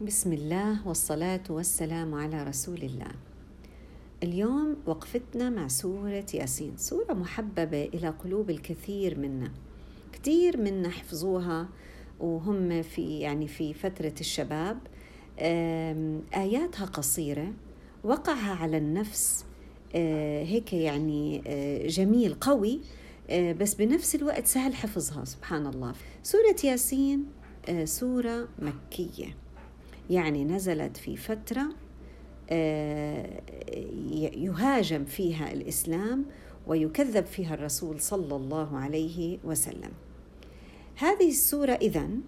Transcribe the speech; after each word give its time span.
بسم 0.00 0.32
الله 0.32 0.88
والصلاة 0.88 1.42
والسلام 1.50 2.14
على 2.14 2.42
رسول 2.42 2.82
الله. 2.82 3.10
اليوم 4.22 4.76
وقفتنا 4.86 5.50
مع 5.50 5.68
سورة 5.68 6.26
ياسين، 6.34 6.76
سورة 6.76 7.12
محببة 7.12 7.84
إلى 7.84 8.08
قلوب 8.08 8.50
الكثير 8.50 9.18
منا. 9.18 9.50
كثير 10.12 10.56
منا 10.56 10.88
حفظوها 10.88 11.68
وهم 12.20 12.82
في 12.82 13.20
يعني 13.20 13.48
في 13.48 13.74
فترة 13.74 14.14
الشباب. 14.20 14.78
آياتها 16.34 16.84
قصيرة، 16.86 17.52
وقعها 18.04 18.54
على 18.54 18.76
النفس 18.78 19.44
آه، 19.94 20.44
هيك 20.44 20.72
يعني 20.72 21.42
آه، 21.46 21.86
جميل 21.86 22.34
قوي 22.34 22.80
آه، 23.30 23.52
بس 23.52 23.74
بنفس 23.74 24.14
الوقت 24.14 24.46
سهل 24.46 24.74
حفظها 24.74 25.24
سبحان 25.24 25.66
الله. 25.66 25.94
سورة 26.22 26.56
ياسين 26.64 27.26
سورة 27.84 28.48
مكية. 28.58 29.43
يعني 30.10 30.44
نزلت 30.44 30.96
في 30.96 31.16
فترة 31.16 31.66
آه، 32.50 33.40
يهاجم 34.36 35.04
فيها 35.04 35.52
الإسلام 35.52 36.24
ويكذب 36.66 37.26
فيها 37.26 37.54
الرسول 37.54 38.00
صلى 38.00 38.36
الله 38.36 38.78
عليه 38.78 39.38
وسلم. 39.44 39.90
هذه 40.96 41.28
السورة 41.28 41.72
إذن 41.72 42.20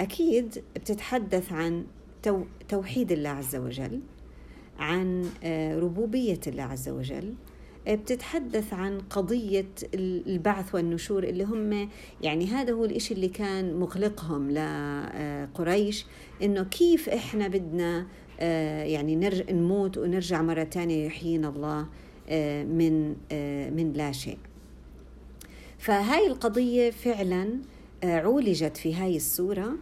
أكيد 0.00 0.62
بتتحدث 0.76 1.52
عن 1.52 1.84
توحيد 2.68 3.12
الله 3.12 3.30
عز 3.30 3.56
وجل 3.56 4.00
عن 4.78 5.30
آه، 5.44 5.78
ربوبية 5.78 6.40
الله 6.46 6.62
عز 6.62 6.88
وجل 6.88 7.34
بتتحدث 7.88 8.74
عن 8.74 8.98
قضية 9.00 9.68
البعث 9.94 10.74
والنشور 10.74 11.24
اللي 11.24 11.44
هم 11.44 11.88
يعني 12.22 12.46
هذا 12.46 12.72
هو 12.72 12.84
الإشي 12.84 13.14
اللي 13.14 13.28
كان 13.28 13.74
مقلقهم 13.74 14.50
لقريش 14.50 16.06
إنه 16.42 16.62
كيف 16.62 17.08
إحنا 17.08 17.48
بدنا 17.48 18.06
آه، 18.40 18.82
يعني 18.82 19.16
نرجع 19.16 19.44
نموت 19.50 19.98
ونرجع 19.98 20.42
مرة 20.42 20.62
تانية 20.62 21.06
يحيينا 21.06 21.48
الله 21.48 21.86
آه، 22.28 22.64
من 22.64 23.16
آه، 23.32 23.70
من 23.70 23.92
لا 23.92 24.12
شيء. 24.12 24.38
فهاي 25.78 26.26
القضية 26.26 26.90
فعلا 26.90 27.58
عولجت 28.04 28.76
في 28.76 28.94
هاي 28.94 29.16
السورة 29.16 29.72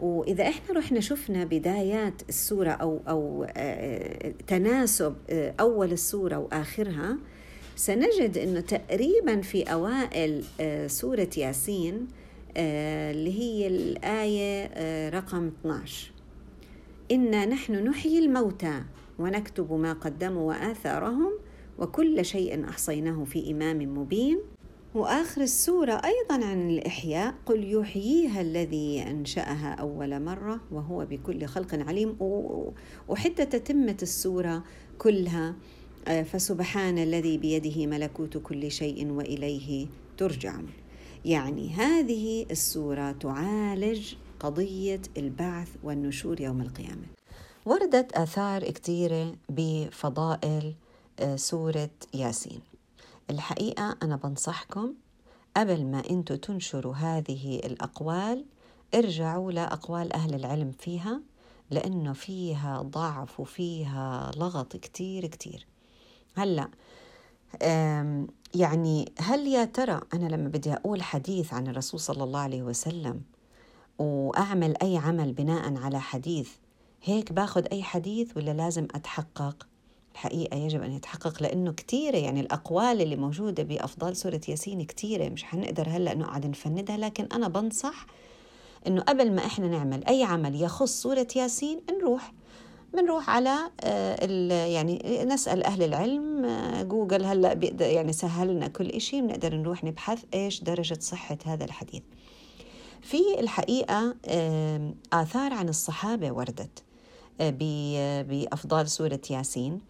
وإذا 0.00 0.48
إحنا 0.48 0.74
رحنا 0.74 1.00
شفنا 1.00 1.44
بدايات 1.44 2.22
السورة 2.28 2.70
أو 2.70 3.00
أو 3.08 3.46
تناسب 4.46 5.14
أول 5.60 5.92
السورة 5.92 6.38
وآخرها 6.38 7.18
سنجد 7.76 8.38
أنه 8.38 8.60
تقريبا 8.60 9.40
في 9.40 9.62
أوائل 9.62 10.44
آه، 10.60 10.86
سورة 10.86 11.28
ياسين 11.36 12.08
آه، 12.56 13.10
اللي 13.10 13.40
هي 13.40 13.66
الآية 13.66 14.70
آه، 14.74 15.10
رقم 15.10 15.50
12 15.60 16.12
إنا 17.12 17.46
نحن 17.46 17.84
نحيي 17.84 18.18
الموتى 18.18 18.82
ونكتب 19.18 19.72
ما 19.72 19.92
قدموا 19.92 20.48
وآثارهم 20.48 21.32
وكل 21.78 22.24
شيء 22.24 22.68
أحصيناه 22.68 23.24
في 23.24 23.50
إمام 23.50 23.98
مبين. 23.98 24.40
وآخر 24.94 25.40
السورة 25.40 25.92
أيضا 25.92 26.46
عن 26.46 26.70
الإحياء 26.70 27.34
قل 27.46 27.72
يحييها 27.72 28.40
الذي 28.40 29.02
أنشأها 29.02 29.74
أول 29.74 30.22
مرة 30.22 30.60
وهو 30.70 31.06
بكل 31.06 31.46
خلق 31.46 31.74
عليم. 31.74 32.16
وحتى 33.08 33.46
تتمة 33.46 33.96
السورة 34.02 34.64
كلها. 34.98 35.54
فسبحان 36.06 36.98
الذي 36.98 37.38
بيده 37.38 37.86
ملكوت 37.86 38.36
كل 38.36 38.70
شيء 38.70 39.10
وإليه 39.10 39.86
ترجعون. 40.18 40.66
يعني 41.24 41.70
هذه 41.70 42.46
السورة 42.50 43.12
تعالج 43.12 44.14
قضية 44.40 45.02
البعث 45.16 45.68
والنشور 45.82 46.40
يوم 46.40 46.60
القيامة. 46.60 47.06
وردت 47.66 48.12
آثار 48.12 48.70
كثيرة 48.70 49.34
بفضائل 49.48 50.74
آه، 51.20 51.36
سورة 51.36 51.90
ياسين. 52.14 52.60
الحقيقة 53.30 53.96
أنا 54.02 54.16
بنصحكم 54.16 54.94
قبل 55.56 55.84
ما 55.84 56.02
أنتم 56.10 56.34
تنشروا 56.34 56.94
هذه 56.94 57.60
الأقوال 57.64 58.44
ارجعوا 58.94 59.52
لأقوال 59.52 60.12
أهل 60.12 60.34
العلم 60.34 60.72
فيها 60.78 61.20
لأنه 61.70 62.12
فيها 62.12 62.82
ضعف 62.82 63.40
وفيها 63.40 64.30
لغط 64.36 64.76
كتير 64.76 65.26
كتير. 65.26 65.66
هلا 66.34 66.68
يعني 68.54 69.12
هل 69.18 69.46
يا 69.46 69.64
ترى 69.64 70.00
أنا 70.14 70.26
لما 70.28 70.48
بدي 70.48 70.72
أقول 70.72 71.02
حديث 71.02 71.54
عن 71.54 71.66
الرسول 71.68 72.00
صلى 72.00 72.24
الله 72.24 72.40
عليه 72.40 72.62
وسلم 72.62 73.20
وأعمل 73.98 74.76
أي 74.82 74.96
عمل 74.96 75.32
بناء 75.32 75.76
على 75.76 76.00
حديث 76.00 76.50
هيك 77.02 77.32
باخذ 77.32 77.66
أي 77.72 77.82
حديث 77.82 78.36
ولا 78.36 78.50
لازم 78.50 78.84
أتحقق؟ 78.94 79.66
الحقيقة 80.12 80.56
يجب 80.56 80.82
أن 80.82 80.92
يتحقق 80.92 81.42
لأنه 81.42 81.72
كثيرة 81.72 82.16
يعني 82.16 82.40
الأقوال 82.40 83.00
اللي 83.00 83.16
موجودة 83.16 83.62
بأفضال 83.62 84.16
سورة 84.16 84.40
ياسين 84.48 84.84
كثيرة 84.84 85.28
مش 85.28 85.44
حنقدر 85.44 85.88
هلأ 85.88 86.14
نقعد 86.14 86.46
نفندها 86.46 86.96
لكن 86.96 87.28
أنا 87.32 87.48
بنصح 87.48 88.06
أنه 88.86 89.02
قبل 89.02 89.32
ما 89.32 89.46
إحنا 89.46 89.68
نعمل 89.68 90.04
أي 90.04 90.24
عمل 90.24 90.62
يخص 90.62 91.02
سورة 91.02 91.26
ياسين 91.36 91.80
نروح 91.98 92.32
بنروح 92.94 93.30
على 93.30 93.70
آه، 93.80 94.66
يعني 94.66 95.24
نسأل 95.24 95.64
أهل 95.64 95.82
العلم 95.82 96.44
آه، 96.44 96.82
جوجل 96.82 97.24
هلأ 97.24 97.54
بيقدر 97.54 97.86
يعني 97.86 98.12
سهل 98.12 98.48
لنا 98.48 98.68
كل 98.68 99.00
شيء 99.00 99.20
بنقدر 99.20 99.54
نروح 99.54 99.84
نبحث 99.84 100.24
إيش 100.34 100.62
درجة 100.62 100.98
صحة 101.00 101.38
هذا 101.46 101.64
الحديث. 101.64 102.02
في 103.02 103.40
الحقيقة 103.40 104.14
آثار 105.12 105.52
عن 105.52 105.68
الصحابة 105.68 106.32
وردت 106.32 106.82
آه، 107.40 108.22
بأفضال 108.22 108.88
سورة 108.90 109.20
ياسين. 109.30 109.80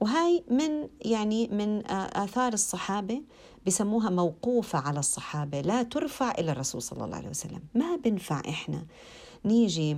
وهاي 0.00 0.44
من 0.50 0.88
يعني 1.04 1.48
من 1.48 1.86
آثار 1.90 2.52
الصحابة 2.52 3.22
بسموها 3.66 4.10
موقوفة 4.10 4.78
على 4.78 4.98
الصحابة 4.98 5.60
لا 5.60 5.82
ترفع 5.82 6.30
إلى 6.30 6.52
الرسول 6.52 6.82
صلى 6.82 7.04
الله 7.04 7.16
عليه 7.16 7.28
وسلم. 7.28 7.60
ما 7.74 7.96
بنفع 7.96 8.42
إحنا 8.48 8.84
نيجي 9.44 9.96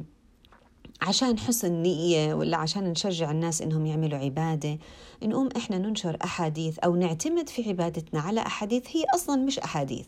عشان 1.03 1.39
حسن 1.39 1.73
نية 1.73 2.35
ولا 2.35 2.57
عشان 2.57 2.85
نشجع 2.85 3.31
الناس 3.31 3.63
إنهم 3.63 3.87
يعملوا 3.87 4.19
عبادة. 4.19 4.79
نقوم 5.23 5.49
إحنا 5.57 5.79
ننشر 5.79 6.17
أحاديث 6.25 6.79
أو 6.79 6.97
نعتمد 6.97 7.49
في 7.49 7.69
عبادتنا 7.69 8.21
على 8.21 8.41
أحاديث 8.41 8.83
هي 8.97 9.05
أصلا 9.15 9.37
مش 9.37 9.59
أحاديث. 9.59 10.07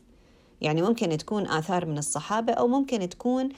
يعني 0.60 0.82
ممكن 0.82 1.18
تكون 1.18 1.46
آثار 1.46 1.86
من 1.86 1.98
الصحابة 1.98 2.52
أو 2.52 2.68
ممكن 2.68 3.08
تكون 3.08 3.48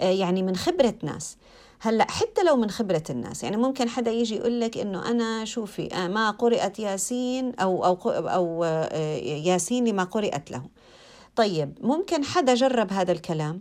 آه، 0.00 0.10
يعني 0.10 0.42
من 0.42 0.56
خبرة 0.56 0.94
ناس. 1.02 1.36
هلأ 1.80 2.10
حتى 2.10 2.42
لو 2.42 2.56
من 2.56 2.70
خبرة 2.70 3.02
الناس 3.10 3.42
يعني 3.44 3.56
ممكن 3.56 3.88
حدا 3.88 4.10
يجي 4.10 4.36
يقول 4.36 4.60
لك 4.60 4.78
إنه 4.78 5.10
أنا 5.10 5.44
شوفي 5.44 5.94
آه، 5.94 6.08
ما 6.08 6.30
قرأت 6.30 6.78
ياسين 6.78 7.54
أو 7.54 7.84
أو 7.84 7.96
أو 8.10 8.64
آه، 8.64 9.16
ياسين 9.16 9.88
لما 9.88 10.04
قرأت 10.04 10.50
له 10.50 10.62
طيب 11.36 11.78
ممكن 11.80 12.24
حدا 12.24 12.54
جرب 12.54 12.92
هذا 12.92 13.12
الكلام؟ 13.12 13.60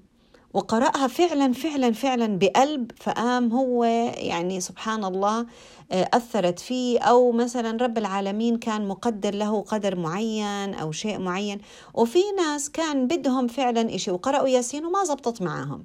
وقرأها 0.53 1.07
فعلا 1.07 1.53
فعلا 1.53 1.93
فعلا 1.93 2.39
بقلب 2.39 2.91
فقام 3.01 3.51
هو 3.51 3.83
يعني 4.17 4.59
سبحان 4.61 5.05
الله 5.05 5.45
آه، 5.91 6.09
أثرت 6.13 6.59
فيه. 6.59 6.99
أو 6.99 7.31
مثلا 7.31 7.83
رب 7.83 7.97
العالمين 7.97 8.57
كان 8.57 8.87
مقدر 8.87 9.35
له 9.35 9.61
قدر 9.61 9.95
معين 9.95 10.73
أو 10.73 10.91
شيء 10.91 11.19
معين. 11.19 11.61
وفي 11.93 12.19
ناس 12.37 12.69
كان 12.69 13.07
بدهم 13.07 13.47
فعلا 13.47 13.95
إشي 13.95 14.11
وقرأوا 14.11 14.47
ياسين 14.47 14.85
وما 14.85 15.03
زبطت 15.03 15.41
معهم 15.41 15.83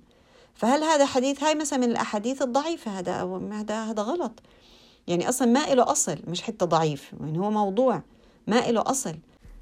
فهل 0.54 0.84
هذا 0.84 1.06
حديث 1.06 1.42
هاي 1.42 1.54
مثلا 1.54 1.78
من 1.78 1.90
الأحاديث 1.90 2.42
الضعيفة 2.42 2.98
هذا 2.98 3.12
أو 3.12 3.36
هذا 3.52 3.84
هذا 3.84 4.02
غلط. 4.02 4.32
يعني 5.06 5.28
أصلا 5.28 5.48
ما 5.48 5.74
له 5.74 5.92
أصل 5.92 6.18
مش 6.26 6.42
حتى 6.42 6.64
ضعيف 6.64 7.12
يعني 7.20 7.38
هو 7.38 7.50
موضوع 7.50 8.02
ما 8.46 8.70
له 8.70 8.82
أصل. 8.86 9.14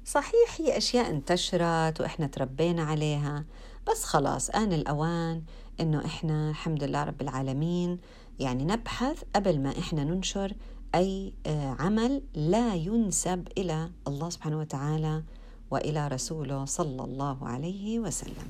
صحيح 0.05 0.57
هي 0.57 0.77
أشياء 0.77 1.09
انتشرت 1.09 2.01
وإحنا 2.01 2.27
تربينا 2.27 2.83
عليها. 2.83 3.45
بس 3.89 4.03
خلاص 4.03 4.49
آن 4.49 4.73
الأوان 4.73 5.43
إنه 5.79 6.05
إحنا 6.05 6.49
الحمد 6.49 6.83
لله 6.83 7.03
رب 7.03 7.21
العالمين 7.21 7.99
يعني 8.39 8.65
نبحث 8.65 9.23
قبل 9.35 9.59
ما 9.59 9.79
إحنا 9.79 10.03
ننشر 10.03 10.53
أي 10.95 11.33
آه، 11.45 11.75
عمل 11.79 12.23
لا 12.33 12.75
ينسب 12.75 13.47
إلى 13.57 13.89
الله 14.07 14.29
سبحانه 14.29 14.59
وتعالى 14.59 15.23
وإلى 15.71 16.07
رسوله 16.07 16.65
صلى 16.65 17.03
الله 17.03 17.47
عليه 17.47 17.99
وسلم. 17.99 18.47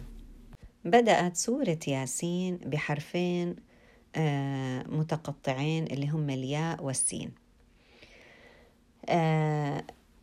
بدأت 0.85 1.35
سورة 1.37 1.79
ياسين 1.87 2.57
بحرفين 2.57 3.55
آه، 4.15 4.83
متقطعين 4.83 5.83
اللي 5.83 6.07
هم 6.09 6.29
الياء 6.29 6.83
والسين. 6.83 7.31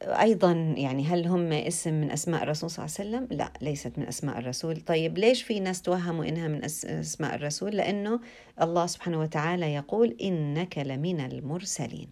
أيضا 0.05 0.53
يعني 0.77 1.05
هل 1.05 1.27
هم 1.27 1.53
اسم 1.53 1.95
من 1.95 2.11
أسماء 2.11 2.43
الرسول 2.43 2.71
صلى 2.71 2.85
الله 2.85 2.95
عليه 2.99 3.09
وسلم؟ 3.11 3.39
لا 3.39 3.53
ليست 3.61 3.99
من 3.99 4.07
أسماء 4.07 4.39
الرسول. 4.39 4.81
طيب 4.81 5.19
ليش 5.19 5.43
في 5.43 5.61
ناس 5.61 5.83
توهموا 5.83 6.25
إنها 6.25 6.49
من 6.49 6.65
أسماء 6.65 7.35
الرسول؟ 7.35 7.77
لأنه 7.77 8.21
الله 8.63 8.87
سبحانه 8.87 9.21
وتعالى 9.21 9.75
يقول 9.75 10.17
إنك 10.23 10.79
لمن 10.79 11.21
المرسلين. 11.21 12.09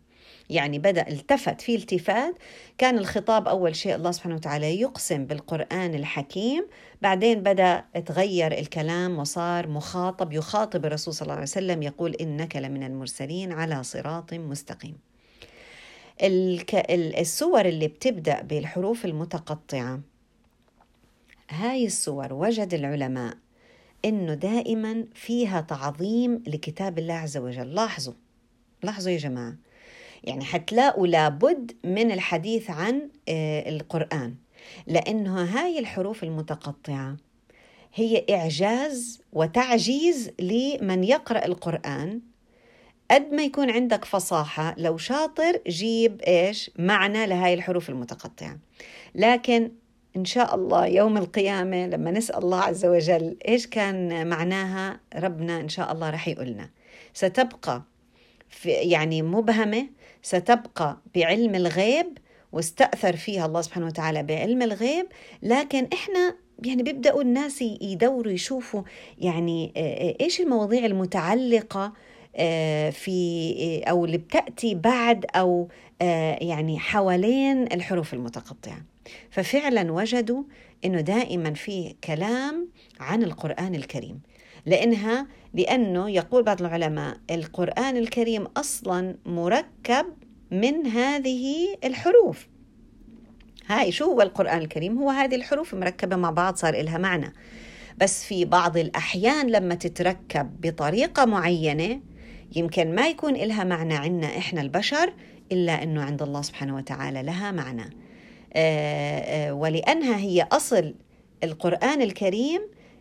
يعني 0.51 0.79
بدأ 0.79 1.09
التفت 1.09 1.61
في 1.61 1.75
التفات. 1.75 2.35
كان 2.79 2.99
الخطاب 2.99 3.49
أول 3.49 3.77
شيء 3.77 3.95
الله 3.95 4.11
سبحانه 4.11 4.35
وتعالى 4.35 4.81
يقسم 4.81 5.27
بالقرآن 5.27 5.95
الحكيم. 5.95 6.67
بعدين 7.03 7.43
بدأ 7.43 7.85
تغير 8.07 8.59
الكلام 8.59 9.19
وصار 9.19 9.69
مخاطب 9.69 10.33
يخاطب 10.33 10.87
الرسول 10.87 11.15
صلى 11.15 11.23
الله 11.23 11.35
عليه 11.35 11.43
وسلم 11.43 11.83
يقول 11.83 12.15
إنك 12.15 12.57
لمن 12.57 12.83
المرسلين 12.83 13.53
على 13.53 13.83
صراط 13.83 14.35
مستقيم. 14.35 15.12
الصور 16.23 17.67
اللي 17.67 17.89
بتبدأ 17.89 18.43
بالحروف 18.43 19.05
المتقطعة. 19.05 20.01
هاي 21.51 21.87
الصور 21.87 22.33
وجد 22.33 22.75
العلماء 22.75 23.35
إنه 24.05 24.35
دائما 24.35 25.05
فيها 25.15 25.61
تعظيم 25.61 26.43
لكتاب 26.47 26.99
الله 26.99 27.15
عز 27.15 27.37
وجل. 27.37 27.75
لاحظوا 27.75 28.15
لاحظوا 28.83 29.13
يا 29.13 29.19
جماعة. 29.19 29.57
يعني 30.25 30.45
حتلاقوا 30.45 31.07
لابد 31.07 31.73
من 31.85 32.13
الحديث 32.13 32.71
عن 32.71 33.09
آه، 33.29 33.69
القرآن 33.69 34.35
لأنه 34.87 35.45
هاي 35.45 35.79
الحروف 35.79 36.25
المتقطعة 36.25 37.17
هي 37.95 38.25
إعجاز 38.31 39.21
وتعجيز 39.33 40.31
لمن 40.41 41.05
يقرأ 41.05 41.45
القرآن 41.45 42.21
قد 43.13 43.33
ما 43.33 43.43
يكون 43.43 43.71
عندك 43.71 44.05
فصاحة 44.05 44.75
لو 44.79 44.97
شاطر 44.97 45.61
جيب 45.69 46.21
إيش؟ 46.21 46.71
معنى 46.79 47.27
لهاي 47.27 47.55
الحروف 47.55 47.91
المتقطعة. 47.91 48.59
لكن 49.15 49.71
إن 50.17 50.25
شاء 50.25 50.55
الله 50.55 50.87
يوم 50.87 51.17
القيامة 51.17 51.87
لما 51.87 52.11
نسأل 52.11 52.39
الله 52.39 52.61
عز 52.61 52.87
وجل 52.87 53.37
إيش 53.49 53.67
كان 53.67 54.27
معناها 54.27 55.01
ربنا 55.15 55.61
إن 55.61 55.69
شاء 55.69 55.93
الله 55.93 56.11
رح 56.11 56.29
يقولنا. 56.29 56.71
ستبقى 57.15 57.83
في 58.49 58.71
يعني 58.71 59.23
مبهمة 59.23 59.87
ستبقى 60.23 60.97
بعلم 61.15 61.55
الغيب 61.55 62.19
واستأثر 62.53 63.17
فيها 63.17 63.47
الله 63.47 63.61
سبحانه 63.61 63.87
وتعالى 63.87 64.23
بعلم 64.23 64.63
الغيب. 64.63 65.07
لكن 65.43 65.89
إحنا 65.93 66.35
يعني 66.65 66.83
بيبدأوا 66.83 67.23
الناس 67.23 67.63
يدوروا 67.63 68.33
يشوفوا 68.33 68.83
يعني 69.19 69.73
إيش 70.21 70.41
المواضيع 70.41 70.87
المتعلقة 70.87 71.93
في 72.91 73.83
أو 73.89 74.05
اللي 74.05 74.19
بتأتي 74.19 74.75
بعد 74.75 75.27
أو 75.37 75.69
يعني 76.41 76.79
حوالين 76.79 77.63
الحروف 77.73 78.15
المتقطعة. 78.15 78.83
ففعلا 79.31 79.93
وجدوا 79.93 80.43
إنه 80.85 81.01
دائما 81.01 81.55
في 81.55 81.95
كلام 82.05 82.69
عن 83.01 83.23
القرآن 83.23 83.75
الكريم. 83.75 84.21
لأنها 84.67 85.27
لأنه 85.55 86.11
يقول 86.11 86.43
بعض 86.43 86.61
العلماء 86.61 87.17
القرآن 87.31 87.97
الكريم 87.97 88.47
أصلا 88.57 89.17
مركب 89.27 90.07
من 90.51 90.87
هذه 90.87 91.77
الحروف. 91.85 92.49
هاي 93.67 93.93
شو 93.93 94.05
هو 94.05 94.23
القرآن 94.23 94.59
الكريم؟ 94.59 94.99
هو 94.99 95.11
هذه 95.11 95.35
الحروف 95.35 95.75
مركبة 95.75 96.17
مع 96.17 96.31
بعض 96.31 96.57
صار 96.57 96.83
لها 96.83 96.99
معنى. 96.99 97.33
بس 97.99 98.25
في 98.25 98.45
بعض 98.45 98.77
الأحيان 98.77 99.47
لما 99.47 99.75
تتركب 99.75 100.61
بطريقة 100.61 101.25
معينة 101.25 102.01
يمكن 102.57 102.95
ما 102.95 103.09
يكون 103.09 103.35
لها 103.35 103.65
معنى 103.65 103.95
عنا 103.95 104.27
إحنا 104.27 104.61
البشر 104.61 105.13
إلا 105.53 105.83
إنه 105.83 106.03
عند 106.03 106.23
الله 106.23 106.43
سبحانه 106.43 106.77
وتعالى 106.77 107.23
لها 107.23 107.51
معنى. 107.51 107.91
آه، 108.55 109.49
آه، 109.49 109.53
ولأنها 109.55 110.17
هي 110.17 110.47
أصل 110.53 110.95
القرآن 111.45 112.03
الكريم 112.03 112.61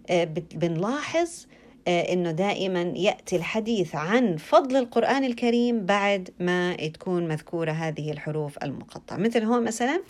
آه، 0.09 0.24
بنلاحظ 0.56 1.45
إنه 1.88 2.31
دائما 2.31 2.81
يأتي 2.81 3.36
الحديث 3.36 3.95
عن 3.95 4.38
فضل 4.38 4.75
القرآن 4.75 5.24
الكريم 5.24 5.86
بعد 5.86 6.30
ما 6.39 6.75
تكون 6.75 7.28
مذكورة 7.28 7.72
هذه 7.72 8.12
الحروف 8.12 8.57
المقطعة. 8.63 9.18
مثل 9.18 9.44
هون 9.44 9.63
مثلا 9.63 10.04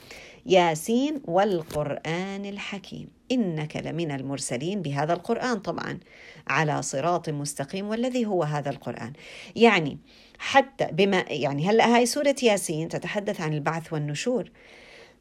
ياسين 0.45 1.21
والقرآن 1.25 2.45
الحكيم. 2.45 3.07
إنك 3.31 3.77
لمن 3.77 4.11
المرسلين 4.11 4.81
بهذا 4.81 5.13
القرآن 5.13 5.59
طبعا 5.59 5.99
على 6.47 6.81
صراط 6.81 7.29
مستقيم 7.29 7.89
والذي 7.89 8.25
هو 8.25 8.43
هذا 8.43 8.69
القرآن. 8.69 9.13
يعني 9.55 9.97
حتى 10.39 10.87
بما 10.91 11.25
يعني 11.27 11.69
هلأ 11.69 11.95
هاي 11.95 12.05
سورة 12.05 12.35
ياسين 12.43 12.87
تتحدث 12.87 13.41
عن 13.41 13.53
البعث 13.53 13.93
والنشور. 13.93 14.51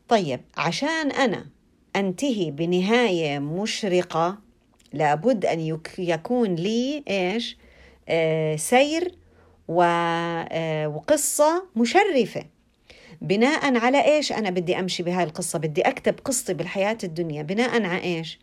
طيب 0.08 0.40
عشان 0.56 1.10
أنا 1.10 1.46
أنتهي 1.96 2.50
بنهاية 2.50 3.38
مشرقة 3.38 4.49
لابد 4.92 5.46
أن 5.46 5.78
يكون 5.98 6.54
لي 6.54 7.04
إيش؟ 7.08 7.56
آه 8.08 8.56
سير 8.56 9.14
آه 9.70 10.88
وقصة 10.88 11.64
مشرفة. 11.76 12.44
بناء 13.20 13.76
على 13.78 14.04
إيش 14.04 14.32
أنا 14.32 14.50
بدي 14.50 14.78
أمشي 14.78 15.02
بهاي 15.02 15.24
القصة؟ 15.24 15.58
بدي 15.58 15.82
أكتب 15.82 16.14
قصتي 16.24 16.54
بالحياة 16.54 16.98
الدنيا. 17.04 17.42
بناء 17.42 17.82
على 17.82 18.02
إيش؟ 18.02 18.38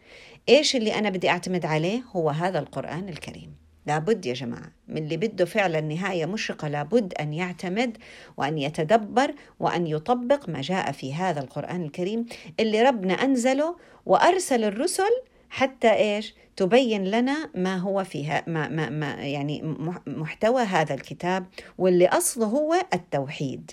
إيش 0.50 0.76
اللي 0.76 0.96
أنا 0.96 1.10
بدي 1.10 1.30
أعتمد 1.30 1.66
عليه؟ 1.66 2.02
هو 2.16 2.30
هذا 2.30 2.60
القرآن 2.60 3.10
الكريم. 3.10 3.68
لابد 3.88 4.26
يا 4.26 4.34
جماعة 4.34 4.72
من 4.88 4.98
اللي 4.98 5.18
بده 5.18 5.46
فعلا 5.46 5.82
نهاية 5.82 6.26
مشرقة 6.26 6.68
لابد 6.68 7.14
أن 7.14 7.34
يعتمد 7.34 7.98
وأن 8.38 8.58
يتدبر 8.58 9.34
وأن 9.60 9.88
يطبق 9.88 10.50
ما 10.50 10.62
جاء 10.62 10.92
في 10.92 11.14
هذا 11.14 11.40
القرآن 11.40 11.84
الكريم 11.84 12.26
اللي 12.60 12.82
ربنا 12.82 13.14
أنزله 13.14 13.76
وأرسل 14.06 14.64
الرسل 14.64 15.22
حتى 15.50 15.94
إيش؟ 15.94 16.36
تبين 16.56 17.04
لنا 17.04 17.50
ما 17.56 17.78
هو 17.78 18.04
فيها 18.04 18.44
ما, 18.48 18.68
ما, 18.68 18.90
ما 18.90 19.14
يعني 19.14 19.62
محتوى 20.08 20.62
هذا 20.62 20.94
الكتاب 20.94 21.46
واللي 21.78 22.08
أصله 22.08 22.46
هو 22.46 22.76
التوحيد. 22.94 23.72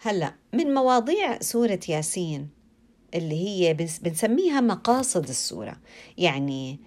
هلأ 0.00 0.34
من 0.52 0.74
مواضيع 0.74 1.40
سورة 1.40 1.80
ياسين 1.88 2.48
اللي 3.14 3.48
هي 3.48 3.74
بنسميها 3.74 4.60
مقاصد 4.60 5.28
السورة. 5.28 5.76
يعني 6.18 6.78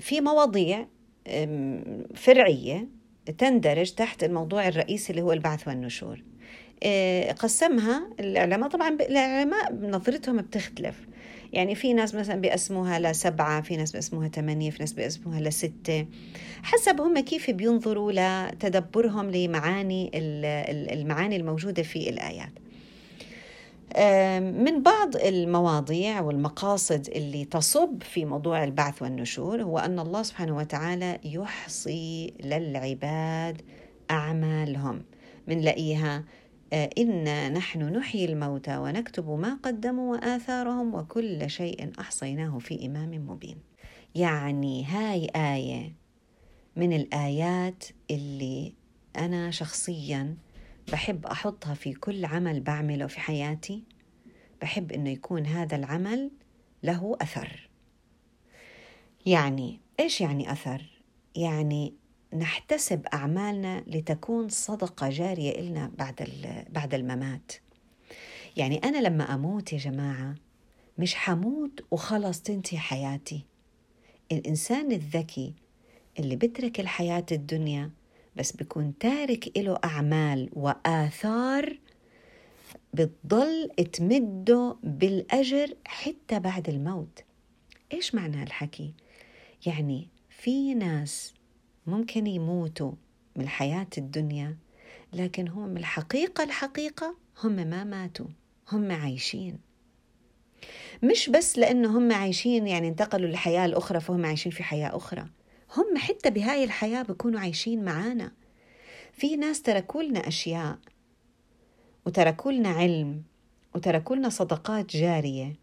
في 0.00 0.20
مواضيع 0.20 0.86
فرعية 2.14 2.88
تندرج 3.38 3.90
تحت 3.90 4.24
الموضوع 4.24 4.68
الرئيسي 4.68 5.10
اللي 5.10 5.22
هو 5.22 5.32
البعث 5.32 5.68
والنشور. 5.68 6.22
قسمها 7.38 8.10
العلماء 8.20 8.68
طبعا 8.68 8.88
العلماء 9.00 9.74
نظرتهم 9.74 10.36
بتختلف. 10.36 11.09
يعني 11.52 11.74
في 11.74 11.92
ناس 11.92 12.14
مثلا 12.14 12.40
بيقسموها 12.40 12.98
لسبعة 12.98 13.60
في 13.60 13.76
ناس 13.76 13.92
بيقسموها 13.92 14.28
ثمانية 14.28 14.70
في 14.70 14.78
ناس 14.80 14.92
بيقسموها 14.92 15.40
لستة 15.40 16.06
حسب 16.62 17.00
هم 17.00 17.18
كيف 17.20 17.50
بينظروا 17.50 18.12
لتدبرهم 18.14 19.30
لمعاني 19.30 20.10
المعاني 20.92 21.36
الموجودة 21.36 21.82
في 21.82 22.10
الآيات. 22.10 22.52
من 24.40 24.82
بعض 24.82 25.16
المواضيع 25.16 26.20
والمقاصد 26.20 27.08
اللي 27.08 27.44
تصب 27.44 28.02
في 28.02 28.24
موضوع 28.24 28.64
البعث 28.64 29.02
والنشور 29.02 29.62
هو 29.62 29.78
أن 29.78 29.98
الله 29.98 30.22
سبحانه 30.22 30.56
وتعالى 30.56 31.18
يحصي 31.24 32.32
للعباد 32.44 33.62
أعمالهم. 34.10 35.02
بنلاقيها 35.48 36.16
آه، 36.16 36.24
إنا 36.72 37.48
نحن 37.48 37.82
نحيي 37.82 38.24
الموتى 38.24 38.76
ونكتب 38.76 39.30
ما 39.30 39.54
قدموا 39.62 40.16
وآثارهم 40.16 40.94
وكل 40.94 41.50
شيء 41.50 41.92
أحصيناه 42.00 42.58
في 42.58 42.86
إمام 42.86 43.10
مبين. 43.10 43.56
يعني 44.14 44.84
هاي 44.84 45.26
آية 45.36 45.94
من 46.76 46.92
الآيات 46.92 47.84
اللي 48.10 48.74
أنا 49.16 49.50
شخصياً 49.50 50.36
بحب 50.92 51.26
أحطها 51.26 51.74
في 51.74 51.92
كل 51.92 52.24
عمل 52.24 52.60
بعمله 52.60 53.06
في 53.06 53.20
حياتي. 53.20 53.84
بحب 54.62 54.92
إنه 54.92 55.10
يكون 55.10 55.46
هذا 55.46 55.76
العمل 55.76 56.30
له 56.82 57.16
أثر. 57.20 57.70
يعني 59.26 59.80
إيش 60.00 60.20
يعني 60.20 60.52
أثر؟ 60.52 61.02
يعني 61.36 61.94
نحتسب 62.34 63.06
أعمالنا 63.14 63.84
لتكون 63.86 64.48
صدقة 64.48 65.08
جارية 65.08 65.58
إلنا 65.58 65.92
بعد 65.98 66.28
بعد 66.70 66.94
الممات. 66.94 67.52
يعني 68.56 68.78
أنا 68.78 68.98
لما 68.98 69.34
أموت 69.34 69.72
يا 69.72 69.78
جماعة 69.78 70.34
مش 70.98 71.14
حموت 71.14 71.84
وخلص 71.90 72.40
تنتهي 72.42 72.78
حياتي. 72.78 73.44
الإنسان 74.32 74.92
الذكي 74.92 75.54
اللي 76.18 76.36
بترك 76.36 76.80
الحياة 76.80 77.26
الدنيا 77.32 77.90
بس 78.36 78.52
بيكون 78.52 78.98
تارك 78.98 79.58
له 79.58 79.78
أعمال 79.84 80.50
وآثار 80.52 81.78
بتضل 82.94 83.68
تمده 83.92 84.76
بالأجر 84.82 85.74
حتى 85.86 86.38
بعد 86.40 86.68
الموت. 86.68 87.24
إيش 87.92 88.14
معنى 88.14 88.42
الحكي؟ 88.42 88.94
يعني 89.66 90.08
في 90.28 90.74
ناس 90.74 91.34
ممكن 91.90 92.26
يموتوا 92.26 92.92
من 93.36 93.44
الحياة 93.44 93.86
الدنيا 93.98 94.56
لكن 95.12 95.48
هم 95.48 95.76
الحقيقة 95.76 96.44
الحقيقة 96.44 97.16
هم 97.44 97.52
ما 97.52 97.84
ماتوا 97.84 98.26
هم 98.72 98.92
عايشين. 98.92 99.58
مش 101.02 101.28
بس 101.28 101.58
لأنه 101.58 101.98
هم 101.98 102.12
عايشين 102.12 102.66
يعني 102.66 102.88
انتقلوا 102.88 103.28
للحياة 103.28 103.64
الأخرى 103.64 104.00
فهم 104.00 104.26
عايشين 104.26 104.52
في 104.52 104.62
حياة 104.62 104.96
أخرى. 104.96 105.26
هم 105.76 105.96
حتى 105.96 106.30
بهاي 106.30 106.64
الحياة 106.64 107.02
بيكونوا 107.02 107.40
عايشين 107.40 107.84
معانا. 107.84 108.32
في 109.12 109.36
ناس 109.36 109.62
تركوا 109.62 110.02
لنا 110.02 110.28
أشياء 110.28 110.78
وتركوا 112.06 112.52
لنا 112.52 112.68
علم 112.68 113.22
وتركوا 113.74 114.16
لنا 114.16 114.28
صدقات 114.28 114.96
جارية. 114.96 115.56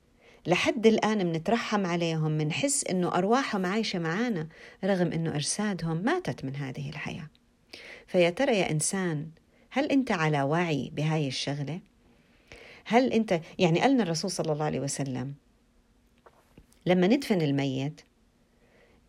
لحد 0.46 0.88
الآن 0.88 1.26
منترحم 1.26 1.86
عليهم 1.86 2.32
منحس 2.32 2.84
إنه 2.84 3.16
أرواحهم 3.16 3.66
عايشة 3.66 4.00
معانا 4.00 4.48
رغم 4.84 5.12
إنه 5.12 5.36
أجسادهم 5.36 5.98
ماتت 5.98 6.46
من 6.46 6.56
هذه 6.56 6.90
الحياة 6.90 7.30
فيا 8.08 8.30
ترى 8.30 8.58
يا 8.58 8.72
إنسان 8.72 9.30
هل 9.70 9.92
أنت 9.92 10.12
على 10.12 10.42
وعي 10.42 10.92
بهاي 10.94 11.28
الشغلة؟ 11.28 11.80
هل 12.86 13.14
أنت 13.14 13.42
يعني 13.60 13.82
قالنا 13.82 14.04
الرسول 14.04 14.32
صلى 14.32 14.52
الله 14.52 14.66
عليه 14.66 14.80
وسلم 14.80 15.34
لما 16.86 17.08
ندفن 17.08 17.42
الميت 17.42 18.02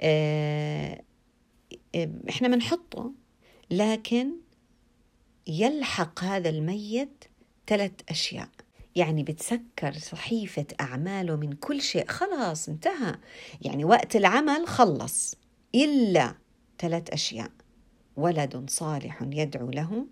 آه، 0.01 1.03
آه، 1.95 2.11
إحنا 2.29 2.49
بنحطه 2.49 3.13
لكن 3.71 4.31
يلحق 5.47 6.25
هذا 6.25 6.49
الميت 6.49 7.25
ثلاث 7.67 7.93
أشياء 8.09 8.49
يعني 8.99 9.23
بتسكر 9.23 9.93
صحيفة 9.93 10.67
أعماله 10.81 11.37
من 11.37 11.53
كل 11.53 11.81
شيء. 11.81 12.07
خلاص 12.09 12.69
انتهى. 12.69 13.15
يعني 13.63 13.85
وقت 13.85 14.17
العمل 14.17 14.67
خلص. 14.67 15.35
إلا 15.75 16.35
ثلاث 16.79 17.11
أشياء. 17.11 17.51
ولد 18.17 18.71
صالح 18.71 19.23
يدعو 19.33 19.71
له 19.71 20.07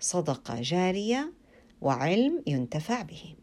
صدقة 0.00 0.60
جارية 0.60 1.32
وعلم 1.80 2.42
ينتفع 2.46 3.02
به. 3.02 3.34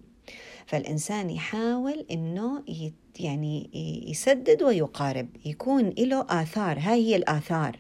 فالإنسان 0.66 1.30
يحاول 1.30 2.06
إنه 2.12 2.64
يعني 3.20 3.70
يسدد 4.08 4.64
ويقارب 4.64 5.30
يكون 5.46 5.90
له 5.90 6.26
آثار. 6.30 6.80
هاي 6.80 7.08
هي 7.08 7.16
الآثار. 7.16 7.80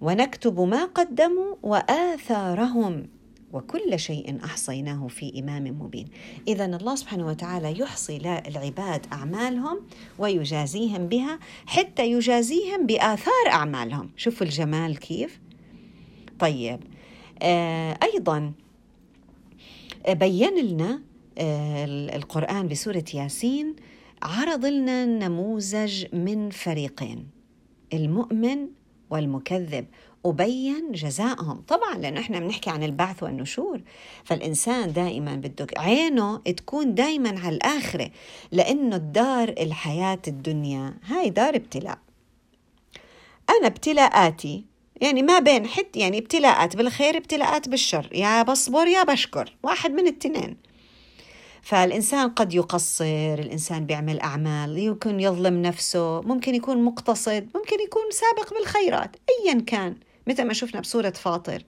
ونكتب 0.00 0.60
ما 0.60 0.84
قدموا 0.84 1.56
وآثارهم. 1.62 3.19
وكل 3.52 3.98
شيء 3.98 4.44
أحصيناه 4.44 5.08
في 5.08 5.40
إمام 5.40 5.64
مبين. 5.64 6.08
اذا 6.48 6.64
الله 6.64 6.94
سبحانه 6.94 7.26
وتعالى 7.26 7.80
يحصي 7.80 8.18
للعباد 8.18 9.06
أعمالهم 9.12 9.80
ويجازيهم 10.18 11.06
بها 11.06 11.38
حتى 11.66 12.10
يجازيهم 12.10 12.86
بآثار 12.86 13.48
أعمالهم. 13.48 14.10
شوفوا 14.16 14.46
الجمال 14.46 14.98
كيف. 14.98 15.40
طيب 16.38 16.80
آه 17.42 17.98
أيضا 18.02 18.52
بين 20.08 20.64
لنا 20.64 21.02
آه 21.38 21.84
القرآن 22.16 22.68
بسورة 22.68 23.04
ياسين 23.14 23.76
عرض 24.22 24.64
لنا 24.64 25.06
نموذج 25.06 26.14
من 26.14 26.50
فريقين 26.50 27.26
المؤمن 27.92 28.68
والمكذب. 29.10 29.86
وبين 30.24 30.92
جزائهم 30.92 31.62
طبعا 31.68 31.98
لأنه 31.98 32.20
إحنا 32.20 32.38
بنحكي 32.38 32.70
عن 32.70 32.82
البعث 32.82 33.22
والنشور. 33.22 33.80
فالإنسان 34.24 34.92
دائما 34.92 35.34
بده 35.34 35.66
عينه 35.78 36.38
تكون 36.38 36.94
دائما 36.94 37.40
على 37.40 37.56
الآخرة 37.56 38.10
لأنه 38.52 38.96
الدار 38.96 39.48
الحياة 39.48 40.22
الدنيا. 40.28 40.94
هاي 41.06 41.30
دار 41.30 41.56
ابتلاء. 41.56 41.98
أنا 43.50 43.66
ابتلاءاتي 43.66 44.64
يعني 45.00 45.22
ما 45.22 45.38
بين 45.38 45.66
حت 45.66 45.96
يعني 45.96 46.18
ابتلاءات 46.18 46.76
بالخير 46.76 47.16
ابتلاءات 47.16 47.68
بالشر. 47.68 48.08
يا 48.12 48.42
بصبر 48.42 48.86
يا 48.86 49.02
بشكر. 49.02 49.56
واحد 49.62 49.90
من 49.90 50.06
التنين. 50.06 50.56
فالإنسان 51.62 52.28
قد 52.28 52.54
يقصر 52.54 53.34
الإنسان 53.38 53.86
بيعمل 53.86 54.20
أعمال 54.20 54.78
يمكن 54.78 55.20
يظلم 55.20 55.62
نفسه 55.62 56.20
ممكن 56.20 56.54
يكون 56.54 56.84
مقتصد 56.84 57.48
ممكن 57.54 57.80
يكون 57.80 58.02
سابق 58.10 58.54
بالخيرات 58.54 59.16
أيا 59.30 59.60
كان. 59.60 59.96
مثل 60.26 60.44
ما 60.44 60.52
شفنا 60.52 60.80
بسورة 60.80 61.10
فاطر. 61.10 61.64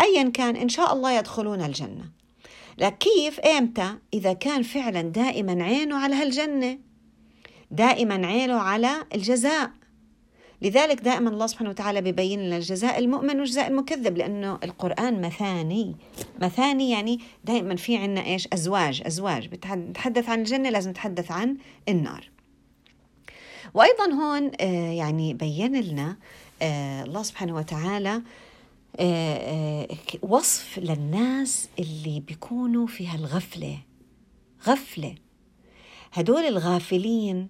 أيا 0.00 0.30
كان 0.30 0.56
إن 0.56 0.68
شاء 0.68 0.92
الله 0.92 1.18
يدخلون 1.18 1.60
الجنة. 1.60 2.04
لكن 2.78 2.96
كيف؟ 2.96 3.40
إمتى 3.40 3.94
إذا 4.14 4.32
كان 4.32 4.62
فعلا 4.62 5.02
دائما 5.02 5.64
عينه 5.64 5.96
على 5.96 6.14
هالجنة. 6.14 6.78
دائما 7.70 8.26
عينه 8.26 8.54
على 8.54 8.90
الجزاء. 9.14 9.70
لذلك 10.62 11.00
دائما 11.00 11.30
الله 11.30 11.46
سبحانه 11.46 11.70
وتعالى 11.70 12.00
بيبين 12.00 12.46
لنا 12.46 12.56
الجزاء 12.56 12.98
المؤمن 12.98 13.40
والجزاء 13.40 13.68
المكذب 13.68 14.16
لأنه 14.16 14.58
القرآن 14.64 15.20
مثاني. 15.20 15.96
مثاني 16.40 16.90
يعني 16.90 17.20
دائما 17.44 17.76
في 17.76 17.96
عنا 17.96 18.24
إيش؟ 18.24 18.48
أزواج 18.52 19.02
أزواج. 19.06 19.48
بتحدث 19.48 20.28
عن 20.28 20.38
الجنة 20.38 20.70
لازم 20.70 20.90
نتحدث 20.90 21.30
عن 21.30 21.56
النار. 21.88 22.30
وأيضا 23.74 24.12
هون 24.12 24.50
آه، 24.60 24.92
يعني 24.92 25.34
بين 25.34 25.80
لنا 25.80 26.16
الله 26.62 27.22
سبحانه 27.22 27.54
وتعالى 27.54 28.22
آه، 28.96 29.88
وصف 30.22 30.78
للناس 30.78 31.68
اللي 31.78 32.20
بيكونوا 32.20 32.86
في 32.86 33.08
هالغفلة. 33.08 33.78
غفلة. 34.66 35.14
هدول 36.12 36.42
الغافلين 36.42 37.48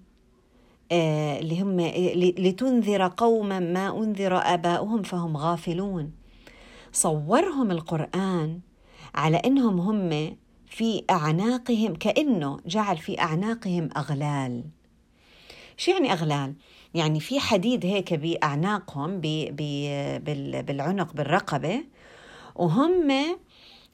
آه، 0.92 1.38
اللي 1.38 1.60
هم 1.60 1.80
لتنذر 2.38 3.12
قوما 3.16 3.60
ما 3.60 3.98
أنذر 3.98 4.36
آباؤهم 4.36 5.02
فهم 5.02 5.36
غافلون. 5.36 6.12
صورهم 6.92 7.70
القرآن 7.70 8.60
على 9.14 9.36
إنهم 9.36 9.80
هم 9.80 10.36
في 10.66 11.04
أعناقهم 11.10 11.94
كأنه 11.94 12.60
جعل 12.66 12.96
في 12.96 13.20
أعناقهم 13.20 13.88
أغلال. 13.96 14.64
شو 15.76 15.90
يعني 15.90 16.12
أغلال؟ 16.12 16.54
يعني 16.96 17.20
في 17.20 17.40
حديد 17.40 17.86
هيك 17.86 18.14
بي 19.20 19.48
بالعنق 20.62 21.12
بالرقبة 21.12 21.84
وهم 22.54 23.12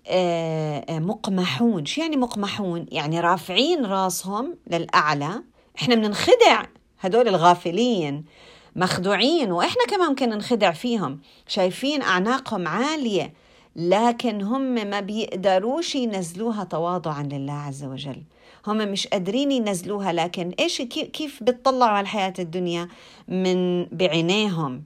آه، 0.06 0.98
مقمحون. 0.98 1.86
شو 1.86 2.00
يعني 2.00 2.16
مقمحون؟ 2.16 2.86
يعني 2.92 3.20
رافعين 3.20 3.86
راسهم 3.86 4.56
للأعلى. 4.70 5.42
إحنا 5.78 5.94
بننخدع 5.94 6.64
هدول 7.00 7.28
الغافلين 7.28 8.24
مخدوعين 8.76 9.52
وإحنا 9.52 9.84
كمان 9.88 10.08
ممكن 10.08 10.28
ننخدع 10.28 10.72
فيهم. 10.72 11.20
شايفين 11.48 12.02
أعناقهم 12.02 12.68
عالية 12.68 13.32
لكن 13.76 14.42
هم 14.42 14.62
ما 14.62 15.00
بيقدروش 15.00 15.94
ينزلوها 15.94 16.64
تواضعا 16.64 17.22
لله 17.22 17.52
عز 17.52 17.84
وجل. 17.84 18.22
هم 18.66 18.76
مش 18.76 19.06
قادرين 19.06 19.52
ينزلوها 19.52 20.12
لكن 20.12 20.52
إيش 20.60 20.82
كيف 20.82 21.42
بتطلعوا 21.42 21.90
على 21.90 22.00
الحياة 22.00 22.34
الدنيا 22.38 22.88
من 23.28 23.84
بعينيهم 23.84 24.84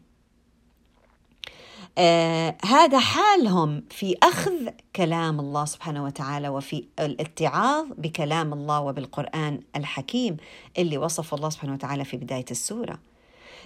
آه 1.99 2.57
هذا 2.65 2.99
حالهم 2.99 3.85
في 3.91 4.17
أخذ 4.23 4.69
كلام 4.97 5.41
الله 5.41 5.65
سبحانه 5.65 6.05
وتعالى 6.05 6.49
وفي 6.49 6.85
الاتعاظ 7.01 7.87
بكلام 7.99 8.53
الله 8.53 8.81
وبالقرآن 8.81 9.61
الحكيم 9.77 10.37
اللي 10.79 10.99
وصف 10.99 11.35
الله 11.35 11.51
سبحانه 11.51 11.73
وتعالى 11.73 12.05
في 12.05 12.17
بداية 12.17 12.45
السورة. 12.51 12.99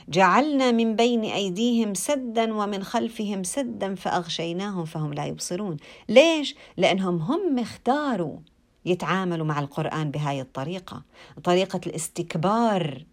جعلنا 0.09 0.73
من 0.73 0.97
بين 0.97 1.25
أيديهم 1.25 1.95
سدا 1.95 2.55
ومن 2.55 2.85
خلفهم 2.85 3.43
سدا 3.43 3.95
فأغشيناهم 3.95 4.85
فهم 4.85 5.15
لا 5.15 5.27
يبصرون. 5.27 5.77
ليش؟ 6.09 6.55
لأنهم 6.77 7.17
هم 7.17 7.59
اختاروا 7.59 8.37
يتعاملوا 8.85 9.47
مع 9.47 9.61
القرآن 9.61 10.11
بهاي 10.11 10.41
الطريقة، 10.41 11.03
طريقة 11.45 11.81
الاستكبار. 11.87 13.05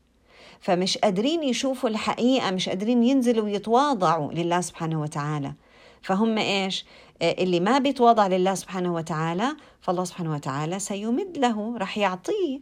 فمش 0.59 0.97
قادرين 0.97 1.43
يشوفوا 1.43 1.89
الحقيقة 1.89 2.51
مش 2.51 2.69
قادرين 2.69 3.03
ينزلوا 3.03 3.45
ويتواضعوا 3.45 4.33
لله 4.33 4.61
سبحانه 4.61 5.01
وتعالى. 5.01 5.53
فهم 6.01 6.37
إيش؟ 6.37 6.85
آه، 7.21 7.35
اللي 7.43 7.59
ما 7.59 7.79
بيتواضع 7.79 8.27
لله 8.27 8.55
سبحانه 8.55 8.93
وتعالى 8.93 9.55
فالله 9.81 10.03
سبحانه 10.03 10.33
وتعالى 10.33 10.79
سيمد 10.79 11.37
له 11.37 11.77
رح 11.77 11.97
يعطيه. 11.97 12.59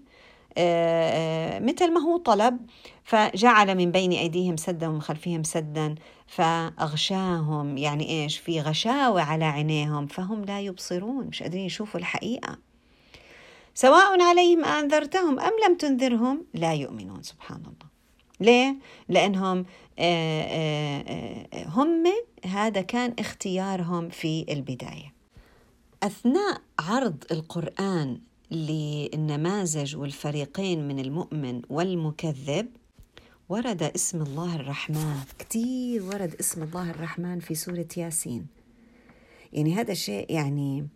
آه، 0.58 1.58
آه، 1.58 1.60
مثل 1.60 1.94
ما 1.94 2.00
هو 2.02 2.18
طلب 2.18 2.58
فجعل 3.04 3.76
من 3.76 3.92
بين 3.92 4.12
أيديهم 4.12 4.58
سدا 4.58 4.88
ومن 4.88 5.02
خلفهم 5.02 5.44
سدا 5.44 5.96
فأغشاهم. 6.28 7.78
يعني 7.78 8.10
إيش؟ 8.10 8.38
في 8.38 8.62
غشاوة 8.62 9.22
على 9.22 9.46
عينيهم 9.46 10.08
فهم 10.08 10.46
لا 10.46 10.62
يبصرون 10.62 11.28
مش 11.28 11.44
قادرين 11.44 11.66
يشوفوا 11.66 12.00
الحقيقة. 12.00 12.65
سواء 13.75 14.22
عليهم 14.22 14.65
أنذرتهم 14.65 15.39
أم 15.39 15.51
لم 15.67 15.77
تنذرهم 15.77 16.46
لا 16.53 16.74
يؤمنون 16.74 17.24
سبحان 17.24 17.62
الله. 17.62 17.96
ليه؟ 18.39 18.75
لأنهم 19.10 19.65
آه، 20.00 20.41
آه، 20.41 21.48
آه، 21.53 21.67
هم 21.67 22.03
هذا 22.46 22.82
كان 22.82 23.13
اختيارهم 23.20 24.10
في 24.10 24.46
البداية. 24.50 25.13
أثناء 26.03 26.62
عرض 26.79 27.24
القرآن 27.32 28.20
للنماذج 28.51 29.96
والفريقين 29.96 30.88
من 30.88 31.00
المؤمن 31.00 31.62
والمكذب 31.70 32.67
ورد 33.50 33.84
اسم 33.84 34.22
الله 34.22 34.55
الرحمن. 34.55 35.20
كثير 35.39 36.03
ورد 36.03 36.36
اسم 36.39 36.63
الله 36.63 36.91
الرحمن 36.91 37.39
في 37.39 37.55
سورة 37.55 37.88
ياسين. 37.98 38.48
يعني 39.53 39.75
هذا 39.75 39.94
شيء 39.94 40.32
يعني 40.32 40.88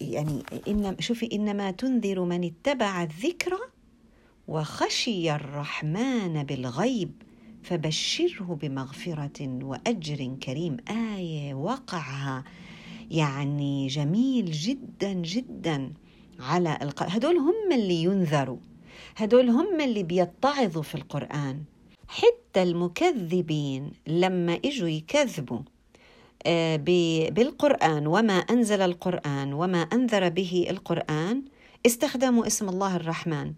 يعني 0.00 0.42
إن 0.68 0.96
شوفي 1.00 1.28
إنما 1.32 1.70
تنذر 1.70 2.24
من 2.24 2.44
اتبع 2.44 3.02
الذكر 3.02 3.58
وخشي 4.48 5.34
الرحمن 5.34 6.42
بالغيب 6.42 7.22
فبشره 7.62 8.58
بمغفرة 8.62 9.64
وأجر 9.64 10.36
كريم. 10.42 10.76
آية 11.16 11.54
وقعها. 11.54 12.44
يعني 13.10 13.86
جميل 13.86 14.50
جدا 14.50 15.12
جدا 15.12 15.92
على 16.40 16.78
الق... 16.82 17.02
هدول 17.02 17.36
هم 17.36 17.72
اللي 17.72 18.02
ينذروا. 18.02 18.58
هدول 19.16 19.48
هم 19.50 19.80
اللي 19.80 20.02
بيتعظوا 20.02 20.82
في 20.82 20.94
القرآن. 20.94 21.64
حتى 22.08 22.62
المكذبين 22.62 23.92
لما 24.06 24.60
إجوا 24.64 24.88
يكذبوا. 24.88 25.60
بالقرآن 27.30 28.06
وما 28.06 28.34
أنزل 28.34 28.80
القرآن 28.80 29.52
وما 29.52 29.78
أنذر 29.78 30.28
به 30.28 30.66
القرآن 30.70 31.42
استخدموا 31.86 32.46
اسم 32.46 32.68
الله 32.68 32.96
الرحمن. 32.96 33.52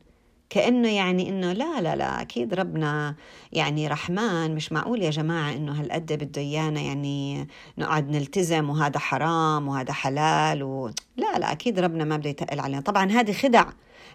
كأنه 0.50 0.88
يعني 0.88 1.28
إنه 1.28 1.52
لا 1.52 1.80
لا 1.80 1.96
لا 1.96 2.20
أكيد 2.20 2.54
ربنا 2.54 3.14
يعني 3.52 3.88
رحمن. 3.88 4.54
مش 4.54 4.72
معقول 4.72 5.02
يا 5.02 5.10
جماعة 5.10 5.52
إنه 5.52 5.80
هالقد 5.80 6.12
بده 6.12 6.40
إيانا 6.40 6.80
يعني 6.80 7.48
نقعد 7.78 8.10
نلتزم 8.10 8.70
وهذا 8.70 8.98
حرام 8.98 9.68
وهذا 9.68 9.92
حلال 9.92 10.62
و... 10.62 10.90
لا 11.16 11.38
لا 11.38 11.52
أكيد 11.52 11.78
ربنا 11.78 12.04
ما 12.04 12.16
بده 12.16 12.30
يتقل 12.30 12.60
علينا. 12.60 12.80
طبعا 12.80 13.10
هذه 13.10 13.32
خدع. 13.32 13.64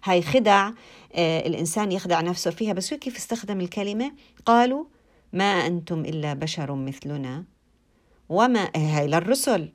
هاي 0.03 0.21
خدع 0.21 0.71
آه 1.15 1.47
الإنسان 1.47 1.91
يخدع 1.91 2.21
نفسه 2.21 2.51
فيها. 2.51 2.73
بس 2.73 2.93
كيف 2.93 3.15
استخدم 3.15 3.61
الكلمة؟ 3.61 4.11
قالوا 4.45 4.85
ما 5.33 5.67
أنتم 5.67 5.99
إلا 5.99 6.33
بشر 6.33 6.75
مثلنا. 6.75 7.54
وما 8.29 8.69
هاي 8.75 9.07
للرسل 9.07 9.69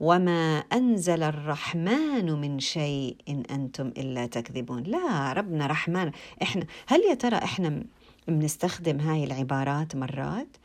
وما 0.00 0.58
أنزل 0.58 1.22
الرحمن 1.22 2.32
من 2.40 2.60
شيء 2.60 3.16
إن 3.28 3.42
أنتم 3.50 3.86
إلا 3.88 4.26
تكذبون. 4.26 4.82
لا 4.82 5.32
ربنا 5.32 5.66
رحمن. 5.66 6.10
إحنا 6.42 6.66
هل 6.86 7.00
يا 7.00 7.14
ترى 7.14 7.36
إحنا 7.36 7.84
بنستخدم 8.28 9.00
هاي 9.00 9.24
العبارات 9.24 9.96
مرات؟ 9.96 10.56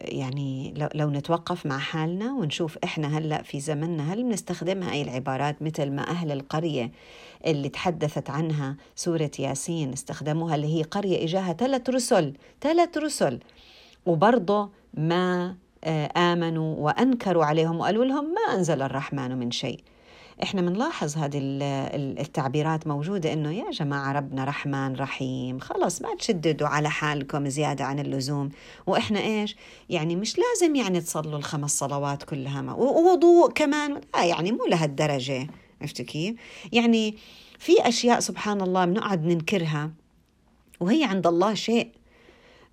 يعني 0.00 0.74
لو, 0.76 0.88
لو 0.94 1.10
نتوقف 1.10 1.66
مع 1.66 1.78
حالنا 1.78 2.32
ونشوف 2.32 2.78
إحنا 2.84 3.18
هلأ 3.18 3.42
في 3.42 3.60
زمننا 3.60 4.12
هل 4.12 4.22
بنستخدم 4.22 4.82
هاي 4.82 5.02
العبارات 5.02 5.62
مثل 5.62 5.90
ما 5.90 6.10
أهل 6.10 6.32
القرية 6.32 6.92
اللي 7.46 7.68
تحدثت 7.68 8.30
عنها 8.30 8.76
سورة 8.96 9.30
ياسين 9.38 9.92
استخدموها 9.92 10.54
اللي 10.54 10.78
هي 10.78 10.82
قرية 10.82 11.24
إجاها 11.24 11.52
ثلاث 11.52 11.90
رسل 11.90 12.34
ثلاث 12.60 12.98
رسل 12.98 13.40
وبرضه 14.06 14.70
ما 14.94 15.56
آمنوا 16.16 16.76
وأنكروا 16.76 17.44
عليهم 17.44 17.80
وقالوا 17.80 18.04
لهم 18.04 18.24
ما 18.24 18.54
أنزل 18.54 18.82
الرحمن 18.82 19.38
من 19.38 19.50
شيء. 19.50 19.80
إحنا 20.42 20.60
بنلاحظ 20.60 21.18
هذه 21.18 21.40
التعبيرات 22.20 22.86
موجودة 22.86 23.32
إنه 23.32 23.52
يا 23.52 23.70
جماعة 23.70 24.12
ربنا 24.12 24.44
رحمن 24.44 24.96
رحيم 24.96 25.58
خلص 25.58 26.02
ما 26.02 26.14
تشددوا 26.14 26.68
على 26.68 26.90
حالكم 26.90 27.48
زيادة 27.48 27.84
عن 27.84 27.98
اللزوم. 27.98 28.48
وإحنا 28.86 29.20
إيش؟ 29.20 29.56
يعني 29.90 30.16
مش 30.16 30.36
لازم 30.38 30.74
يعني 30.74 31.00
تصلوا 31.00 31.38
الخمس 31.38 31.78
صلوات 31.78 32.22
كلها 32.22 32.72
ووضوء 32.72 33.52
كمان 33.52 34.00
لا 34.14 34.24
يعني 34.24 34.52
مو 34.52 34.66
لهالدرجة. 34.66 35.46
عرفتوا 35.80 36.04
كيف؟ 36.04 36.36
يعني 36.72 37.16
في 37.58 37.88
أشياء 37.88 38.20
سبحان 38.20 38.60
الله 38.60 38.84
بنقعد 38.84 39.24
ننكرها 39.24 39.90
وهي 40.80 41.04
عند 41.04 41.26
الله 41.26 41.54
شيء 41.54 41.86
آه، 41.86 42.01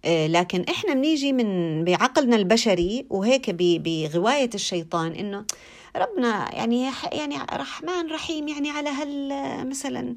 لكن 0.05 0.65
إحنا 0.69 0.93
بنيجي 0.93 1.33
من 1.33 1.83
بعقلنا 1.83 2.35
البشري 2.35 3.05
وهيك 3.09 3.49
بغواية 3.59 4.49
الشيطان 4.55 5.11
إنه 5.11 5.45
ربنا 5.95 6.55
يعني 6.55 6.89
يعني 7.11 7.35
رحمن 7.53 8.11
رحيم 8.11 8.47
يعني 8.47 8.69
على 8.69 8.89
هال 8.89 9.29
مثلا 9.69 10.15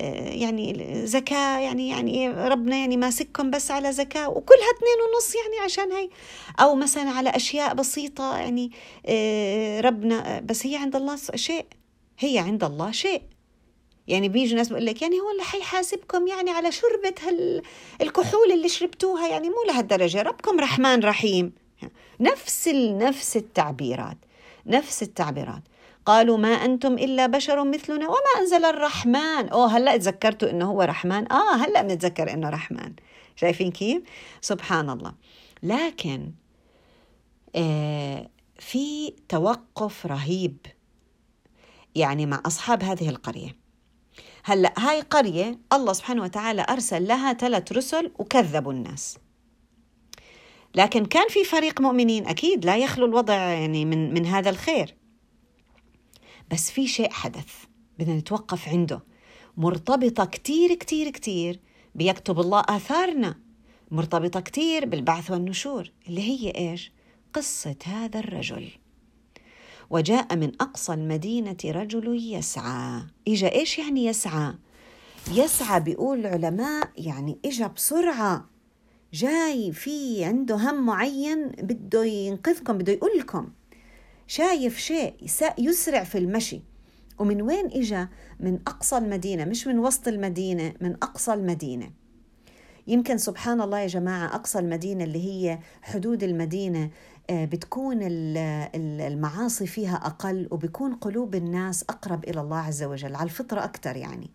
آه، 0.00 0.28
يعني 0.28 0.86
زكاة 1.06 1.58
يعني 1.58 1.88
يعني 1.88 2.28
ربنا 2.28 2.76
يعني 2.76 2.96
ماسككم 2.96 3.50
بس 3.50 3.70
على 3.70 3.92
زكاة 3.92 4.28
وكلها 4.28 4.70
اثنين 4.76 4.98
ونص 5.14 5.34
يعني 5.34 5.64
عشان 5.64 5.92
هي 5.92 6.08
أو 6.60 6.74
مثلا 6.74 7.10
على 7.10 7.30
أشياء 7.30 7.74
بسيطة 7.74 8.36
يعني 8.38 8.70
آه، 9.06 9.80
ربنا 9.80 10.40
بس 10.40 10.66
هي 10.66 10.76
عند 10.76 10.96
الله 10.96 11.16
شيء. 11.34 11.66
هي 12.18 12.38
عند 12.38 12.64
الله 12.64 12.90
شيء. 12.90 13.22
يعني 14.08 14.28
بيجوا 14.28 14.56
ناس 14.56 14.68
بقول 14.68 14.86
لك 14.86 15.02
يعني 15.02 15.20
هو 15.20 15.30
اللي 15.30 15.42
حيحاسبكم 15.42 16.26
يعني 16.26 16.50
على 16.50 16.72
شربة 16.72 17.14
هال 17.22 17.62
الكحول 18.00 18.52
اللي 18.52 18.68
شربتوها 18.68 19.28
يعني 19.28 19.48
مو 19.48 19.56
لهالدرجة. 19.68 20.22
ربكم 20.22 20.60
رحمن 20.60 21.00
رحيم. 21.00 21.52
نفس 22.20 22.68
نفس 22.74 23.36
التعبيرات. 23.36 24.16
نفس 24.66 25.02
التعبيرات. 25.02 25.62
قالوا 26.06 26.38
ما 26.38 26.48
أنتم 26.48 26.94
إلا 26.94 27.26
بشر 27.26 27.64
مثلنا 27.64 28.08
وما 28.08 28.40
أنزل 28.40 28.64
الرحمن. 28.64 29.48
أوه 29.48 29.76
هلأ 29.76 29.96
تذكرتوا 29.96 30.50
إنه 30.50 30.70
هو 30.70 30.82
رحمن؟ 30.82 31.32
آه 31.32 31.54
هلأ 31.54 31.82
بنتذكر 31.82 32.32
إنه 32.32 32.50
رحمن. 32.50 32.92
شايفين 33.36 33.70
كيف؟ 33.70 34.02
سبحان 34.40 34.90
الله 34.90 35.14
لكن 35.62 36.32
آه 37.56 38.30
في 38.58 39.14
توقف 39.28 40.06
رهيب 40.06 40.56
يعني 41.94 42.26
مع 42.26 42.42
أصحاب 42.46 42.82
هذه 42.82 43.08
القرية. 43.08 43.67
هلا 44.48 44.74
هاي 44.78 45.00
قرية 45.00 45.58
الله 45.72 45.92
سبحانه 45.92 46.22
وتعالى 46.22 46.66
أرسل 46.70 47.08
لها 47.08 47.32
ثلاث 47.32 47.72
رسل 47.72 48.10
وكذبوا 48.18 48.72
الناس. 48.72 49.18
لكن 50.74 51.04
كان 51.04 51.28
في 51.28 51.44
فريق 51.44 51.80
مؤمنين 51.80 52.26
أكيد 52.26 52.64
لا 52.64 52.76
يخلو 52.76 53.06
الوضع 53.06 53.34
يعني 53.34 53.84
من, 53.84 54.14
من 54.14 54.26
هذا 54.26 54.50
الخير. 54.50 54.94
بس 56.50 56.70
في 56.70 56.86
شيء 56.86 57.10
حدث 57.10 57.52
بدنا 57.98 58.16
نتوقف 58.16 58.68
عنده. 58.68 59.04
مرتبطة 59.56 60.24
كتير 60.24 60.74
كتير 60.74 61.10
كتير 61.10 61.60
بيكتب 61.94 62.40
الله 62.40 62.62
آثارنا. 62.68 63.40
مرتبطة 63.90 64.40
كتير 64.40 64.86
بالبعث 64.86 65.30
والنشور 65.30 65.92
اللي 66.08 66.20
هي 66.20 66.50
إيش؟ 66.50 66.92
قصة 67.34 67.76
هذا 67.84 68.18
الرجل. 68.18 68.70
وجاء 69.90 70.36
من 70.36 70.52
أقصى 70.60 70.94
المدينة 70.94 71.56
رجل 71.64 72.34
يسعى. 72.34 73.02
إجا 73.28 73.52
إيش 73.52 73.78
يعني 73.78 74.06
يسعى؟ 74.06 74.54
يسعى 75.32 75.80
بيقول 75.80 76.18
العلماء 76.18 76.90
يعني 76.96 77.38
إجا 77.44 77.66
بسرعة. 77.66 78.48
جاي 79.12 79.72
في 79.72 80.24
عنده 80.24 80.54
هم 80.56 80.86
معين 80.86 81.48
بده 81.48 82.04
ينقذكم 82.04 82.78
بده 82.78 82.92
يقول 82.92 83.10
لكم. 83.18 83.48
شايف 84.26 84.78
شيء 84.78 85.14
يسرع 85.58 86.04
في 86.04 86.18
المشي. 86.18 86.60
ومن 87.18 87.42
وين 87.42 87.66
إجا؟ 87.66 88.08
من 88.40 88.58
أقصى 88.66 88.98
المدينة 88.98 89.44
مش 89.44 89.66
من 89.66 89.78
وسط 89.78 90.08
المدينة 90.08 90.74
من 90.80 90.94
أقصى 91.02 91.34
المدينة. 91.34 91.90
يمكن 92.86 93.18
سبحان 93.18 93.60
الله 93.60 93.78
يا 93.78 93.86
جماعة 93.86 94.34
أقصى 94.34 94.58
المدينة 94.58 95.04
اللي 95.04 95.24
هي 95.24 95.58
حدود 95.82 96.22
المدينة. 96.22 96.90
بتكون 97.30 97.98
المعاصي 99.00 99.66
فيها 99.66 99.96
أقل 99.96 100.48
وبكون 100.50 100.94
قلوب 100.94 101.34
الناس 101.34 101.82
أقرب 101.82 102.24
إلى 102.24 102.40
الله 102.40 102.58
عز 102.58 102.82
وجل 102.82 103.14
على 103.14 103.24
الفطرة 103.24 103.64
أكثر 103.64 103.96
يعني. 103.96 104.30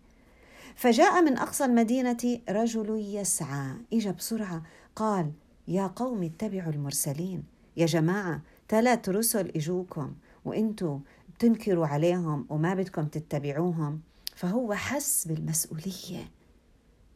فجاء 0.74 1.22
من 1.22 1.38
أقصى 1.38 1.64
المدينة 1.64 2.40
رجل 2.48 2.90
يسعى 3.14 3.74
إجا 3.92 4.10
بسرعة 4.10 4.62
قال 4.96 5.32
يا 5.68 5.86
قوم 5.86 6.22
اتبعوا 6.22 6.72
المرسلين 6.72 7.44
يا 7.76 7.86
جماعة 7.86 8.40
ثلاث 8.68 9.08
رسل 9.08 9.48
إجوكم 9.56 10.14
وإنتوا 10.44 10.98
بتنكروا 11.34 11.86
عليهم 11.86 12.46
وما 12.48 12.74
بدكم 12.74 13.06
تتبعوهم. 13.06 14.00
فهو 14.36 14.74
حس 14.74 15.28
بالمسؤولية. 15.28 16.30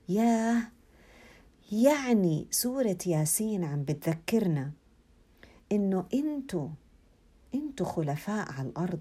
ياه! 0.08 0.62
يعني 1.72 2.46
سورة 2.50 2.98
ياسين 3.06 3.64
عم 3.64 3.82
بتذكرنا. 3.82 4.70
إنه 5.72 6.04
أنتوا 6.14 6.68
أنتوا 7.54 7.86
خلفاء 7.86 8.52
على 8.52 8.68
الأرض. 8.68 9.00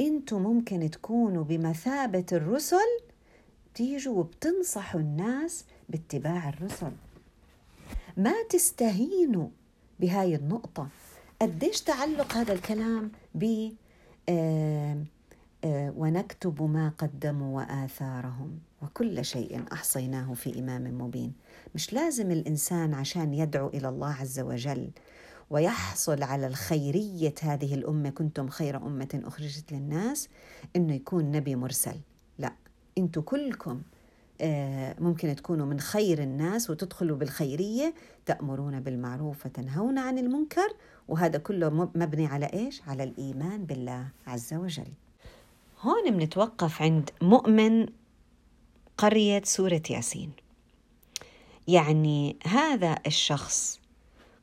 أنتوا 0.00 0.38
ممكن 0.38 0.90
تكونوا 0.90 1.44
بمثابة 1.44 2.26
الرسل 2.32 3.00
تيجوا 3.74 4.18
وبتنصحوا 4.18 5.00
الناس 5.00 5.64
باتباع 5.88 6.48
الرسل. 6.48 6.92
ما 8.16 8.34
تستهينوا 8.50 9.48
بهاي 10.00 10.34
النقطة. 10.34 10.88
قديش 11.42 11.80
تعلق 11.80 12.32
هذا 12.32 12.52
الكلام 12.52 13.12
ب 13.34 13.70
آه 14.28 15.04
آه 15.64 15.94
ونكتب 15.96 16.62
ما 16.62 16.92
قدموا 16.98 17.56
وآثارهم 17.56 18.58
وكل 18.82 19.24
شيء 19.24 19.62
أحصيناه 19.72 20.34
في 20.34 20.58
إمام 20.58 21.00
مبين. 21.00 21.32
مش 21.74 21.92
لازم 21.92 22.30
الإنسان 22.30 22.94
عشان 22.94 23.34
يدعو 23.34 23.68
إلى 23.68 23.88
الله 23.88 24.12
عز 24.12 24.40
وجل 24.40 24.90
ويحصل 25.50 26.22
على 26.22 26.46
الخيرية 26.46 27.34
هذه 27.42 27.74
الأمة 27.74 28.10
كنتم 28.10 28.48
خير 28.48 28.76
أمة 28.76 29.20
أخرجت 29.24 29.72
للناس 29.72 30.28
إنه 30.76 30.94
يكون 30.94 31.30
نبي 31.30 31.56
مرسل. 31.56 31.96
لا 32.38 32.52
أنتم 32.98 33.20
كلكم 33.20 33.82
آه، 34.40 34.96
ممكن 34.98 35.36
تكونوا 35.36 35.66
من 35.66 35.80
خير 35.80 36.22
الناس 36.22 36.70
وتدخلوا 36.70 37.16
بالخيرية 37.16 37.94
تأمرون 38.26 38.80
بالمعروف 38.80 39.46
وتنهون 39.46 39.98
عن 39.98 40.18
المنكر 40.18 40.74
وهذا 41.08 41.38
كله 41.38 41.90
مبني 41.94 42.26
على 42.26 42.46
إيش؟ 42.46 42.82
على 42.86 43.04
الإيمان 43.04 43.64
بالله 43.64 44.08
عز 44.26 44.54
وجل. 44.54 44.92
هون 45.80 46.10
بنتوقف 46.10 46.82
عند 46.82 47.10
مؤمن 47.22 47.86
قرية 48.98 49.42
سورة 49.44 49.82
ياسين. 49.90 50.32
يعني 51.68 52.36
هذا 52.46 52.98
الشخص 53.06 53.80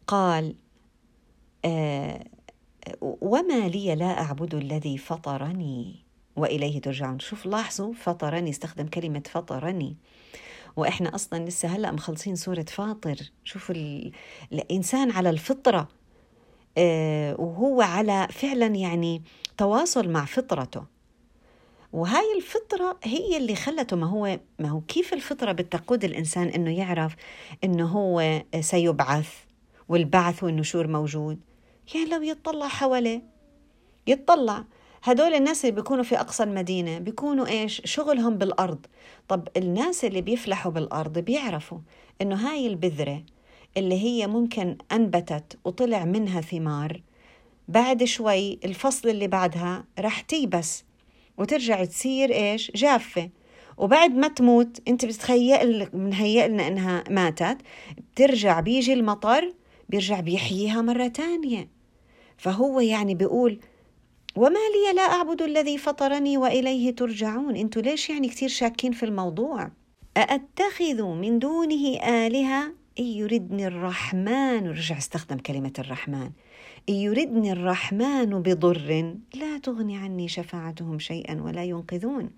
قال 0.08 0.56
وما 3.01 3.67
لي 3.67 3.95
لا 3.95 4.21
أعبد 4.21 4.56
الذي 4.56 4.97
فطرني 4.97 5.95
وإليه 6.36 6.82
ترجعون. 6.82 7.19
شوف 7.19 7.45
لاحظوا 7.45 7.93
فطرني 7.93 8.49
استخدم 8.49 8.88
كلمة 8.88 9.23
فطرني. 9.32 9.95
وإحنا 10.75 11.15
أصلا 11.15 11.45
لسه 11.45 11.67
هلأ 11.67 11.91
مخلصين 11.91 12.36
سورة 12.36 12.65
فاطر. 12.67 13.17
شوفوا 13.43 13.75
الإنسان 14.51 15.12
على 15.12 15.30
الفطرة 15.30 15.88
آه، 16.77 17.41
وهو 17.41 17.82
على 17.82 18.27
فعلا 18.32 18.67
يعني 18.67 19.21
تواصل 19.58 20.10
مع 20.10 20.25
فطرته. 20.25 20.84
وهاي 21.93 22.38
الفطرة 22.38 22.99
هي 23.03 23.38
اللي 23.38 23.56
خلته 23.56 23.95
ما 23.95 24.08
هو 24.08 24.39
ما 24.60 24.69
هو 24.69 24.82
كيف 24.82 25.13
الفطرة 25.13 25.51
بتقود 25.51 26.03
الإنسان 26.03 26.47
إنه 26.47 26.77
يعرف 26.77 27.15
إنه 27.63 27.88
هو 27.88 28.43
سيبعث 28.60 29.30
والبعث 29.89 30.43
والنشور 30.43 30.88
موجود. 30.88 31.39
يعني 31.95 32.10
لو 32.10 32.21
يطلع 32.21 32.67
حواليه. 32.67 33.21
يطلع 34.08 34.63
هدول 35.04 35.34
الناس 35.34 35.65
اللي 35.65 35.76
بيكونوا 35.76 36.04
في 36.04 36.19
أقصى 36.19 36.43
المدينة 36.43 37.00
بيكونوا 37.00 37.47
إيش؟ 37.47 37.82
شغلهم 37.86 38.38
بالأرض. 38.38 38.86
طب 39.28 39.47
الناس 39.58 40.06
اللي 40.06 40.21
بيفلحوا 40.21 40.71
بالأرض 40.71 41.19
بيعرفوا 41.19 41.80
إنه 42.21 42.36
هاي 42.36 42.67
البذرة 42.67 43.23
اللي 43.78 44.04
هي 44.04 44.28
ممكن 44.28 44.78
أنبتت 44.91 45.58
وطلع 45.65 46.06
منها 46.06 46.41
ثمار 46.41 47.02
بعد 47.67 48.04
شوي 48.04 48.60
الفصل 48.65 49.10
اللي 49.10 49.28
بعدها 49.28 49.86
رح 50.00 50.21
تيبس 50.21 50.84
وترجع 51.38 51.86
تصير 51.86 52.34
إيش؟ 52.34 52.71
جافة. 52.76 53.30
وبعد 53.78 54.15
ما 54.15 54.28
تموت 54.28 54.82
أنت 54.88 55.06
بتتخيل 55.06 55.89
منهيئ 55.93 56.47
لنا 56.47 56.67
إنها 56.67 57.04
ماتت 57.10 57.58
بترجع 57.97 58.60
بيجي 58.60 58.93
المطر 58.93 59.54
بيرجع 59.89 60.19
بيحييها 60.19 60.82
مرة 60.82 61.08
تانية. 61.08 61.77
فهو 62.38 62.80
يعني 62.80 63.15
بيقول 63.15 63.60
وما 64.36 64.50
لي 64.50 64.93
لا 64.95 65.02
أعبد 65.02 65.41
الذي 65.41 65.78
فطرني 65.78 66.38
وإليه 66.38 66.95
ترجعون. 66.95 67.56
أنتوا 67.56 67.82
ليش 67.82 68.10
يعني 68.10 68.28
كثير 68.28 68.50
شاكين 68.50 68.91
في 68.91 69.04
الموضوع؟ 69.04 69.71
أأتخذ 70.17 71.04
من 71.04 71.39
دونه 71.39 71.97
آلهة؟ 72.04 72.73
إن 73.00 73.06
يردني 73.06 73.67
الرحمن. 73.67 74.69
رجع 74.69 74.97
استخدم 74.97 75.38
كلمة 75.38 75.73
الرحمن. 75.80 76.32
إن 76.89 76.93
يردني 76.93 77.52
الرحمن 77.52 78.41
بضر 78.41 79.15
لا 79.34 79.58
تغني 79.58 79.97
عني 79.97 80.28
شفاعتهم 80.28 81.00
شيئا 81.00 81.41
ولا 81.41 81.63
ينقذون. 81.63 82.30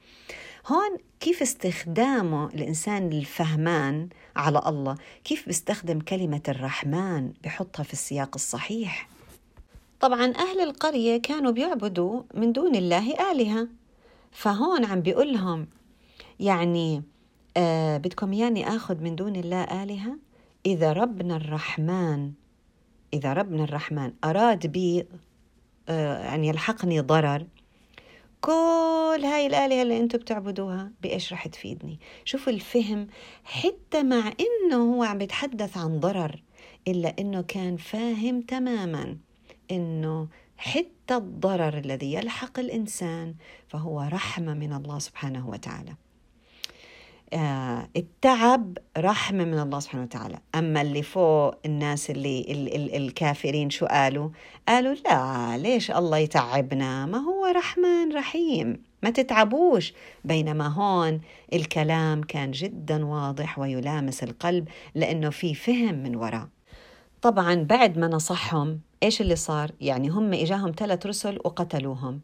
هون 0.67 0.97
كيف 1.19 1.41
استخدامه 1.41 2.47
الإنسان 2.47 3.11
الفهمان 3.11 4.09
على 4.35 4.61
الله؟ 4.67 4.97
كيف 5.23 5.45
بيستخدم 5.45 5.99
كلمة 5.99 6.43
الرحمن؟ 6.47 7.31
بحطها 7.43 7.83
في 7.83 7.93
السياق 7.93 8.31
الصحيح. 8.35 9.18
طبعا 9.99 10.33
أهل 10.35 10.61
القرية 10.61 11.17
كانوا 11.21 11.51
بيعبدوا 11.51 12.23
من 12.33 12.51
دون 12.51 12.75
الله 12.75 13.31
آلهة. 13.31 13.67
فهون 14.31 14.85
عم 14.85 15.01
بيقول 15.01 15.33
لهم 15.33 15.67
يعني 16.39 17.03
آه 17.57 17.97
بدكم 17.97 18.33
يعني 18.33 18.67
آخذ 18.67 18.97
من 19.01 19.15
دون 19.15 19.35
الله 19.35 19.83
آلهة؟ 19.83 20.15
إذا 20.65 20.93
ربنا 20.93 21.35
الرحمن 21.35 22.31
إذا 23.13 23.33
ربنا 23.33 23.63
الرحمن 23.63 24.13
أراد 24.23 24.67
بي 24.67 25.05
آه 25.89 26.23
يعني 26.23 26.47
يلحقني 26.47 26.99
ضرر 26.99 27.47
كل 28.41 29.21
هاي 29.23 29.45
الآلهة 29.47 29.81
اللي 29.81 29.99
أنتم 29.99 30.17
بتعبدوها 30.17 30.91
بإيش 31.01 31.33
رح 31.33 31.47
تفيدني؟ 31.47 31.99
شوفوا 32.25 32.53
الفهم 32.53 33.07
حتى 33.43 34.03
مع 34.03 34.33
إنه 34.39 34.95
هو 34.95 35.03
عم 35.03 35.17
بيتحدث 35.17 35.77
عن 35.77 35.99
ضرر 35.99 36.43
إلا 36.87 37.15
إنه 37.19 37.41
كان 37.41 37.77
فاهم 37.77 38.41
تماماً. 38.41 39.17
إنه 39.71 40.27
حتى 40.57 41.15
الضرر 41.15 41.77
الذي 41.77 42.13
يلحق 42.13 42.59
الإنسان 42.59 43.35
فهو 43.67 44.01
رحمة 44.01 44.53
من 44.53 44.73
الله 44.73 44.99
سبحانه 44.99 45.49
وتعالى. 45.49 45.95
آه 47.33 47.89
التعب 47.97 48.77
رحمة 48.97 49.45
من 49.45 49.59
الله 49.59 49.79
سبحانه 49.79 50.03
وتعالى. 50.03 50.39
أما 50.55 50.81
اللي 50.81 51.03
فوق 51.03 51.55
الناس 51.65 52.09
اللي 52.09 52.41
ال 52.41 52.75
ال 52.75 52.95
الكافرين 52.95 53.69
شو 53.69 53.85
قالوا؟ 53.85 54.29
قالوا 54.67 54.93
لا 54.93 55.57
ليش 55.57 55.91
الله 55.91 56.17
يتعبنا؟ 56.17 57.05
ما 57.05 57.17
هو 57.17 57.45
رحمن 57.45 58.15
رحيم. 58.15 58.83
ما 59.03 59.09
تتعبوش. 59.09 59.93
بينما 60.25 60.67
هون 60.67 61.21
الكلام 61.53 62.21
كان 62.21 62.51
جدا 62.51 63.05
واضح 63.05 63.59
ويلامس 63.59 64.23
القلب 64.23 64.67
لأنه 64.95 65.29
في 65.29 65.55
فهم 65.55 65.95
من 65.95 66.15
وراء. 66.15 66.47
طبعا 67.21 67.55
بعد 67.55 67.97
ما 67.97 68.07
نصحهم 68.07 68.79
إيش 69.03 69.21
اللي 69.21 69.35
صار؟ 69.35 69.71
يعني 69.81 70.09
هم 70.09 70.33
إجاهم 70.33 70.71
ثلاث 70.77 71.05
رسل 71.05 71.37
وقتلوهم. 71.45 72.21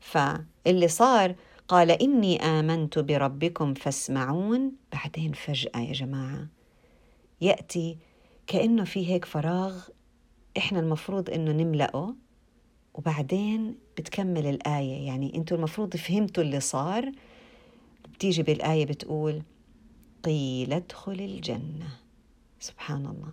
فاللي 0.00 0.88
صار 0.88 1.34
قال 1.68 1.90
إني 1.90 2.42
آمنت 2.42 2.98
بربكم 2.98 3.74
فاسمعون. 3.74 4.72
بعدين 4.92 5.32
فجأة 5.32 5.80
يا 5.80 5.92
جماعة 5.92 6.46
يأتي 7.40 7.98
كأنه 8.46 8.84
في 8.84 9.10
هيك 9.10 9.24
فراغ 9.24 9.82
إحنا 10.56 10.80
المفروض 10.80 11.30
إنه 11.30 11.52
نملأه 11.52 12.14
وبعدين 12.94 13.74
بتكمل 13.98 14.46
الآية. 14.46 15.06
يعني 15.06 15.34
أنتوا 15.36 15.56
المفروض 15.56 15.96
فهمتوا 15.96 16.42
اللي 16.42 16.60
صار. 16.60 17.12
بتيجي 18.14 18.42
بالآية 18.42 18.86
بتقول 18.86 19.42
قيل 20.24 20.72
ادخل 20.72 21.12
الجنة. 21.20 21.88
سبحان 22.60 23.06
الله. 23.06 23.32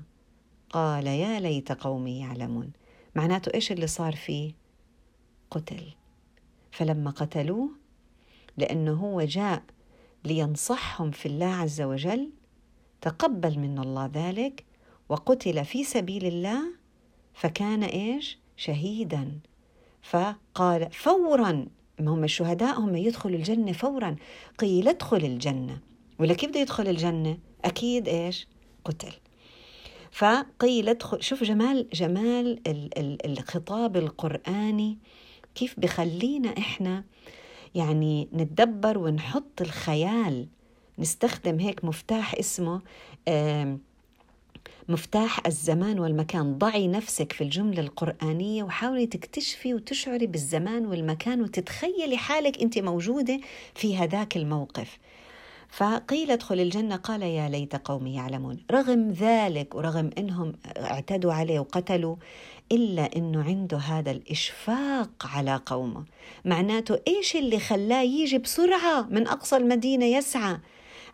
قال 0.70 1.08
يا 1.08 1.40
ليت 1.40 1.72
قومي 1.72 2.20
يعلمون. 2.20 2.72
معناته 3.16 3.52
إيش 3.54 3.72
اللي 3.72 3.88
صار 3.88 4.16
فيه؟ 4.16 4.52
قتل. 5.52 5.84
فلما 6.72 7.12
قتلوه 7.12 7.70
لأنه 8.58 8.94
هو 8.94 9.22
جاء 9.22 9.64
لينصحهم 10.26 11.12
في 11.12 11.26
الله 11.26 11.46
عز 11.46 11.82
وجل 11.82 12.30
تقبل 13.02 13.60
من 13.60 13.80
الله 13.80 14.12
ذلك 14.14 14.66
وقتل 15.10 15.66
في 15.66 15.84
سبيل 15.84 16.26
الله 16.26 16.62
فكان 17.34 17.84
إيش؟ 17.84 18.40
شهيدا. 18.58 19.40
فقال 20.02 20.92
فورا. 20.92 21.66
ما 22.00 22.12
هم 22.12 22.24
الشهداء 22.24 22.80
هم 22.80 22.96
يدخلوا 22.96 23.38
الجنة 23.38 23.72
فورا. 23.72 24.16
قيل 24.58 24.88
ادخل 24.88 25.18
الجنة. 25.18 25.80
ولا 26.20 26.34
كيف 26.34 26.50
بده 26.50 26.60
يدخل 26.60 26.88
الجنة؟ 26.88 27.38
أكيد 27.66 28.08
إيش؟ 28.08 28.48
قتل. 28.86 29.14
فقيل 30.12 30.90
ادخل 30.90 31.24
شوف 31.24 31.44
جمال 31.44 31.88
جمال 31.94 32.60
الخطاب 33.26 33.98
القرآني 33.98 34.98
كيف 35.56 35.80
بخلينا 35.80 36.58
إحنا 36.58 37.04
يعني 37.76 38.28
نتدبر 38.34 38.98
ونحط 38.98 39.62
الخيال 39.62 40.48
نستخدم 41.00 41.60
هيك 41.60 41.86
مفتاح 41.86 42.36
اسمه 42.36 42.82
مفتاح 44.90 45.46
الزمان 45.48 46.00
والمكان. 46.00 46.58
ضعي 46.58 46.88
نفسك 46.88 47.32
في 47.32 47.44
الجملة 47.44 47.82
القرآنية 47.82 48.64
وحاولي 48.64 49.06
تكتشفي 49.06 49.74
وتشعري 49.74 50.28
بالزمان 50.28 50.86
والمكان 50.86 51.42
وتتخيلي 51.42 52.18
حالك 52.18 52.62
أنت 52.62 52.80
موجودة 52.80 53.40
في 53.76 53.98
هذاك 53.98 54.38
الموقف. 54.38 54.98
فقيل 55.70 56.32
ادخل 56.32 56.60
الجنة. 56.60 56.96
قال 56.96 57.22
يا 57.22 57.50
ليت 57.50 57.76
قومي 57.76 58.16
يعلمون. 58.16 58.58
رغم 58.72 59.12
ذلك 59.12 59.76
ورغم 59.76 60.10
أنهم 60.18 60.54
اعتدوا 60.78 61.34
عليه 61.34 61.60
وقتلوا 61.60 62.16
إلا 62.72 63.10
أنه 63.16 63.44
عنده 63.44 63.78
هذا 63.78 64.12
الإشفاق 64.12 65.10
على 65.26 65.62
قومه. 65.66 66.04
معناته 66.46 67.00
إيش 67.08 67.36
اللي 67.36 67.60
خلاه 67.60 68.02
يجي 68.02 68.38
بسرعة 68.38 69.02
من 69.10 69.28
أقصى 69.28 69.58
المدينة 69.58 70.06
يسعى؟ 70.06 70.58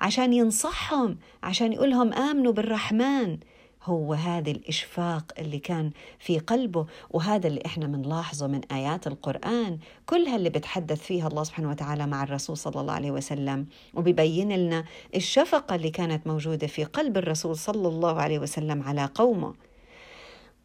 عشان 0.01 0.33
ينصحهم 0.33 1.17
عشان 1.43 1.73
يقولهم 1.73 2.13
آمنوا 2.13 2.51
بالرحمن. 2.51 3.37
هو 3.85 4.13
هذا 4.13 4.51
الإشفاق 4.51 5.23
اللي 5.39 5.59
كان 5.59 5.91
في 6.19 6.39
قلبه 6.39 6.85
وهذا 7.11 7.47
اللي 7.47 7.61
إحنا 7.65 7.87
بنلاحظه 7.87 8.47
من 8.47 8.61
آيات 8.71 9.07
القرآن 9.07 9.77
كلها 10.05 10.35
اللي 10.35 10.49
بتحدث 10.49 11.01
فيها 11.01 11.27
الله 11.27 11.43
سبحانه 11.43 11.69
وتعالى 11.69 12.07
مع 12.07 12.23
الرسول 12.23 12.57
صلى 12.57 12.81
الله 12.81 12.93
عليه 12.93 13.11
وسلم 13.11 13.65
وبيبين 13.93 14.51
لنا 14.51 14.85
الشفقة 15.15 15.75
اللي 15.75 15.89
كانت 15.89 16.27
موجودة 16.27 16.67
في 16.67 16.83
قلب 16.83 17.17
الرسول 17.17 17.57
صلى 17.57 17.87
الله 17.87 18.21
عليه 18.21 18.39
وسلم 18.39 18.83
على 18.83 19.09
قومه. 19.15 19.53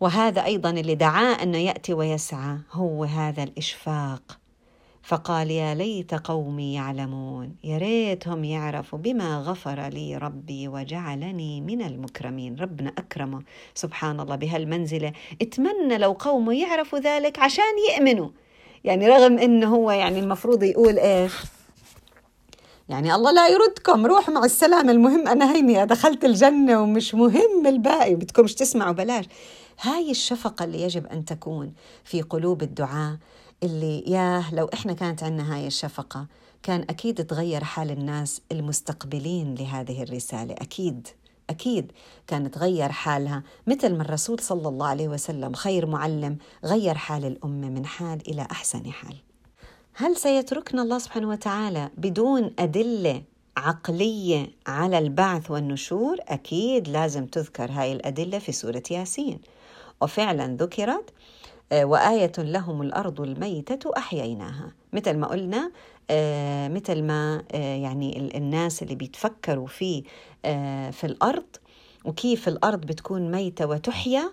وهذا 0.00 0.44
أيضا 0.44 0.70
اللي 0.70 0.94
دعاه 0.94 1.42
أنه 1.42 1.58
يأتي 1.58 1.94
ويسعى 1.94 2.58
هو 2.72 3.04
هذا 3.04 3.42
الإشفاق. 3.42 4.39
فقال 5.02 5.50
يا 5.50 5.74
ليت 5.74 6.14
قومي 6.14 6.74
يعلمون. 6.74 7.56
يا 7.64 7.78
ريتهم 7.78 8.44
يعرفوا 8.44 8.98
بما 8.98 9.38
غفر 9.38 9.88
لي 9.88 10.16
ربي 10.16 10.68
وجعلني 10.68 11.60
من 11.60 11.82
المكرمين. 11.82 12.56
ربنا 12.60 12.92
أكرمه. 12.98 13.42
سبحان 13.74 14.20
الله. 14.20 14.36
بهالمنزلة 14.36 15.12
اتمنى 15.42 15.98
لو 15.98 16.12
قومه 16.12 16.54
يعرفوا 16.54 16.98
ذلك 16.98 17.38
عشان 17.38 17.64
يؤمنوا. 17.90 18.28
يعني 18.84 19.08
رغم 19.08 19.38
إنه 19.38 19.74
هو 19.74 19.90
يعني 19.90 20.18
المفروض 20.18 20.62
يقول 20.62 20.98
إيش؟ 20.98 21.32
يعني 22.88 23.14
الله 23.14 23.32
لا 23.32 23.48
يردكم. 23.48 24.06
روحوا 24.06 24.34
مع 24.34 24.44
السلامة 24.44 24.92
المهم. 24.92 25.28
أنا 25.28 25.54
هيني 25.54 25.86
دخلت 25.86 26.24
الجنة 26.24 26.82
ومش 26.82 27.14
مهم 27.14 27.66
الباقي. 27.66 28.14
بدكمش 28.14 28.54
تسمعوا 28.54 28.92
بلاش. 28.92 29.24
هاي 29.80 30.10
الشفقة 30.10 30.64
اللي 30.64 30.82
يجب 30.82 31.06
أن 31.06 31.24
تكون 31.24 31.72
في 32.04 32.22
قلوب 32.22 32.62
الدعاء. 32.62 33.16
اللي 33.62 34.00
ياه 34.00 34.54
لو 34.54 34.70
إحنا 34.74 34.92
كانت 34.92 35.22
عندنا 35.22 35.54
هاي 35.54 35.66
الشفقة 35.66 36.26
كان 36.62 36.80
أكيد 36.80 37.26
تغير 37.26 37.64
حال 37.64 37.90
الناس 37.90 38.42
المستقبلين 38.52 39.54
لهذه 39.54 40.02
الرسالة 40.02 40.54
أكيد 40.54 41.08
أكيد 41.50 41.92
كان 42.26 42.50
تغير 42.50 42.92
حالها. 42.92 43.42
مثل 43.66 43.96
ما 43.96 44.02
الرسول 44.02 44.40
صلى 44.40 44.68
الله 44.68 44.86
عليه 44.86 45.08
وسلم 45.08 45.52
خير 45.52 45.86
معلم 45.86 46.38
غير 46.64 46.94
حال 46.94 47.24
الأمة 47.24 47.68
من 47.68 47.86
حال 47.86 48.28
إلى 48.28 48.42
أحسن 48.50 48.92
حال. 48.92 49.16
هل 49.94 50.16
سيتركنا 50.16 50.82
الله 50.82 50.98
سبحانه 50.98 51.28
وتعالى 51.28 51.90
بدون 51.96 52.54
أدلة 52.58 53.22
عقلية 53.56 54.50
على 54.66 54.98
البعث 54.98 55.50
والنشور؟ 55.50 56.16
أكيد 56.28 56.88
لازم 56.88 57.26
تذكر 57.26 57.70
هاي 57.70 57.92
الأدلة 57.92 58.38
في 58.38 58.52
سورة 58.52 58.82
ياسين. 58.90 59.40
وفعلا 60.02 60.56
ذكرت 60.56 61.10
وآية 61.72 62.32
لهم 62.38 62.82
الأرض 62.82 63.20
الميتة 63.20 63.90
أحييناها. 63.96 64.72
مثل 64.92 65.16
ما 65.16 65.26
قلنا 65.26 65.70
آه، 66.10 66.68
مثل 66.68 67.02
ما 67.02 67.42
آه، 67.52 67.76
يعني 67.76 68.36
الناس 68.36 68.82
اللي 68.82 68.94
بيتفكروا 68.94 69.66
في 69.66 70.02
في 70.92 71.04
الأرض 71.04 71.46
وكيف 72.04 72.48
الأرض 72.48 72.80
بتكون 72.80 73.30
ميتة 73.30 73.66
وتحيا 73.66 74.30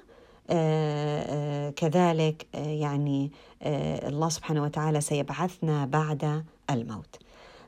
كذلك 1.76 2.48
يعني 2.56 3.32
الله 3.64 4.30
سبحانه 4.30 4.64
وتعالى 4.64 5.02
سيبعثنا 5.02 5.86
بعد 5.86 6.44
الموت. 6.70 7.16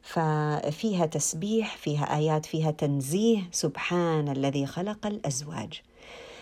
ففيها 0.02 1.06
تسبيح 1.06 1.78
فيها 1.78 2.18
آيات 2.18 2.46
فيها 2.46 2.72
تنزيه 2.72 3.42
سبحان 3.52 4.30
الذي 4.30 4.66
خلق 4.66 5.08
الأزواج. 5.08 5.82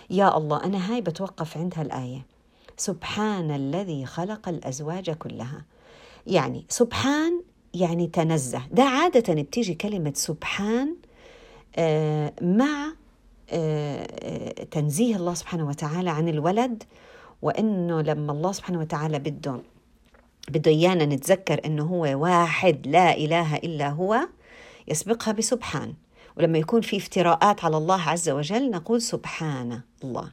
يا 0.10 0.38
الله 0.38 0.64
أنا 0.64 0.94
هاي 0.94 1.02
بتوقف 1.02 1.58
عند 1.58 1.74
هالآية 1.78 2.37
سبحان 2.78 3.52
الذي 3.52 4.06
خلق 4.06 4.50
الأزواج 4.50 5.10
كلها. 5.12 5.66
يعني 6.28 6.66
سبحان 6.70 7.42
يعني 7.74 8.08
تنزه. 8.08 8.62
ده 8.72 8.84
عادة 8.84 9.34
بتيجي 9.34 9.74
كلمة 9.74 10.14
سبحان 10.16 10.96
آه، 11.76 12.34
مع 12.42 12.94
آه، 13.50 14.64
تنزيه 14.72 15.16
الله 15.16 15.34
سبحانه 15.34 15.68
وتعالى 15.68 16.10
عن 16.10 16.30
الولد 16.30 16.84
وإنه 17.42 18.02
لما 18.02 18.32
الله 18.32 18.52
سبحانه 18.52 18.80
وتعالى 18.80 19.20
بده 19.20 19.62
بده 20.50 20.72
إيانا 20.72 21.06
نتذكر 21.06 21.62
إنه 21.66 21.84
هو 21.84 22.24
واحد 22.24 22.88
لا 22.88 23.18
إله 23.18 23.56
إلا 23.56 23.90
هو 23.90 24.20
يسبقها 24.88 25.32
بسبحان. 25.32 25.94
ولما 26.38 26.58
يكون 26.58 26.82
في 26.82 26.98
افتراءات 26.98 27.66
على 27.66 27.78
الله 27.78 28.02
عز 28.02 28.30
وجل 28.30 28.70
نقول 28.72 29.02
سبحان 29.02 29.82
الله. 30.04 30.32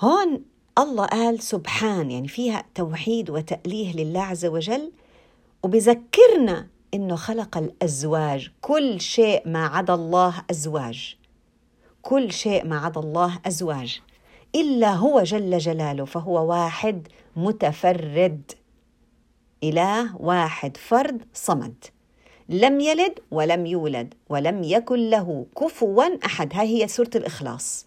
هون 0.00 0.42
الله 0.78 1.06
قال 1.06 1.42
سبحان 1.42 2.10
يعني 2.10 2.28
فيها 2.28 2.64
توحيد 2.74 3.30
وتأليه 3.30 3.92
لله 3.92 4.22
عز 4.22 4.46
وجل 4.46 4.92
وبذكرنا 5.62 6.68
إنه 6.94 7.16
خلق 7.16 7.58
الأزواج. 7.58 8.50
كل 8.60 9.00
شيء 9.00 9.48
ما 9.48 9.66
عدا 9.66 9.94
الله 9.94 10.44
أزواج. 10.50 11.16
كل 12.02 12.32
شيء 12.32 12.64
ما 12.64 12.78
عدا 12.78 13.00
الله 13.00 13.38
أزواج. 13.46 14.00
إلا 14.54 14.92
هو 14.92 15.22
جل 15.22 15.58
جلاله 15.58 16.04
فهو 16.04 16.50
واحد 16.50 17.08
متفرد. 17.36 18.52
إله 19.64 20.16
واحد 20.16 20.76
فرد 20.76 21.22
صمد. 21.34 21.84
لم 22.48 22.80
يلد 22.80 23.18
ولم 23.30 23.66
يولد 23.66 24.14
ولم 24.28 24.62
يكن 24.62 25.10
له 25.10 25.46
كفوا 25.60 26.24
أحد. 26.26 26.54
هاي 26.54 26.82
هي 26.82 26.88
سورة 26.88 27.10
الإخلاص. 27.14 27.86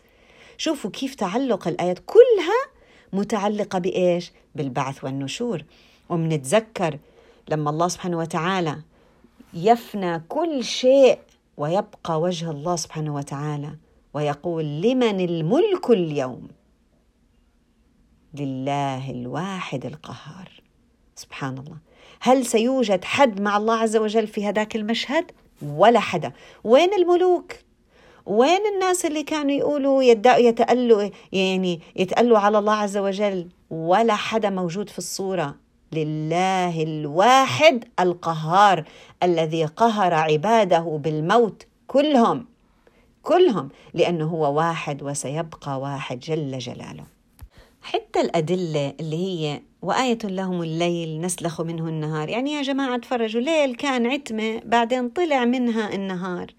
شوفوا 0.57 0.91
كيف 0.91 1.15
تعلق 1.15 1.67
الآيات 1.67 1.99
كلها 2.05 2.70
متعلقة 3.13 3.79
بإيش؟ 3.79 4.31
بالبعث 4.55 5.03
والنشور. 5.03 5.63
ومنتذكر 6.09 6.99
لما 7.49 7.69
الله 7.69 7.87
سبحانه 7.87 8.17
وتعالى 8.17 8.81
يفنى 9.53 10.19
كل 10.29 10.63
شيء 10.63 11.19
ويبقى 11.57 12.21
وجه 12.21 12.51
الله 12.51 12.75
سبحانه 12.75 13.15
وتعالى 13.15 13.75
ويقول 14.13 14.65
لمن 14.81 15.19
الملك 15.19 15.89
اليوم؟ 15.89 16.47
لله 18.33 19.11
الواحد 19.11 19.85
القهار. 19.85 20.61
سبحان 21.15 21.57
الله. 21.57 21.77
هل 22.19 22.45
سيوجد 22.45 23.03
حد 23.03 23.41
مع 23.41 23.57
الله 23.57 23.73
عز 23.73 23.97
وجل 23.97 24.27
في 24.27 24.45
هذاك 24.45 24.75
المشهد؟ 24.75 25.31
ولا 25.61 25.99
حدا. 25.99 26.31
وين 26.63 26.93
الملوك؟ 26.93 27.53
وين 28.25 28.59
الناس 28.73 29.05
اللي 29.05 29.23
كانوا 29.23 29.51
يقولوا 29.51 30.03
يتألوا 30.03 31.09
يعني 31.31 31.81
يتألوا 31.95 32.39
على 32.39 32.57
الله 32.59 32.73
عز 32.73 32.97
وجل؟ 32.97 33.47
ولا 33.69 34.15
حدا 34.15 34.49
موجود 34.49 34.89
في 34.89 34.97
الصورة. 34.97 35.55
لله 35.93 36.83
الواحد 36.83 37.85
القهار 37.99 38.83
الذي 39.23 39.65
قهر 39.65 40.13
عباده 40.13 40.99
بالموت 41.03 41.65
كلهم 41.87 42.45
كلهم 43.23 43.69
لأنه 43.93 44.25
هو 44.25 44.57
واحد 44.57 45.03
وسيبقى 45.03 45.79
واحد 45.79 46.19
جل 46.19 46.59
جلاله. 46.59 47.03
حتى 47.81 48.21
الأدلة 48.21 48.93
اللي 48.99 49.15
هي 49.15 49.61
وآية 49.81 50.17
لهم 50.23 50.63
الليل 50.63 51.21
نسلخ 51.21 51.61
منه 51.61 51.87
النهار. 51.87 52.29
يعني 52.29 52.51
يا 52.53 52.61
جماعة 52.61 52.97
تفرجوا 52.97 53.41
ليل 53.41 53.75
كان 53.75 54.07
عتمة 54.07 54.61
بعدين 54.65 55.09
طلع 55.09 55.45
منها 55.45 55.93
النهار. 55.93 56.53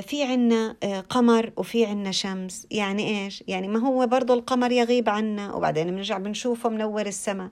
في 0.00 0.22
عنا 0.22 0.76
آه 0.82 1.00
قمر 1.00 1.52
وفي 1.56 1.86
عنا 1.86 2.10
شمس. 2.10 2.66
يعني 2.70 3.24
إيش؟ 3.24 3.44
يعني 3.48 3.68
ما 3.68 3.78
هو 3.78 4.06
برضو 4.06 4.34
القمر 4.34 4.72
يغيب 4.72 5.08
عنا 5.08 5.54
وبعدين 5.54 5.90
بنرجع 5.90 6.18
بنشوفه 6.18 6.68
منور 6.68 7.06
السماء. 7.06 7.50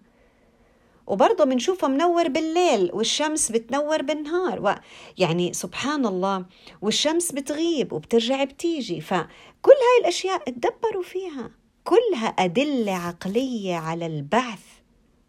وبرضه 1.06 1.44
بنشوفه 1.44 1.88
منور 1.88 2.28
بالليل 2.28 2.90
والشمس 2.92 3.52
بتنور 3.52 4.02
بالنهار. 4.02 4.60
و 4.66 4.74
يعني 5.18 5.52
سبحان 5.52 6.06
الله 6.06 6.44
والشمس 6.82 7.32
بتغيب 7.32 7.92
وبترجع 7.92 8.44
بتيجي. 8.44 9.00
فكل 9.00 9.70
هاي 9.70 10.00
الأشياء 10.00 10.50
تدبروا 10.50 11.02
فيها. 11.02 11.50
كلها 11.84 12.26
أدلة 12.26 12.92
عقلية 12.92 13.76
على 13.76 14.06
البعث 14.06 14.62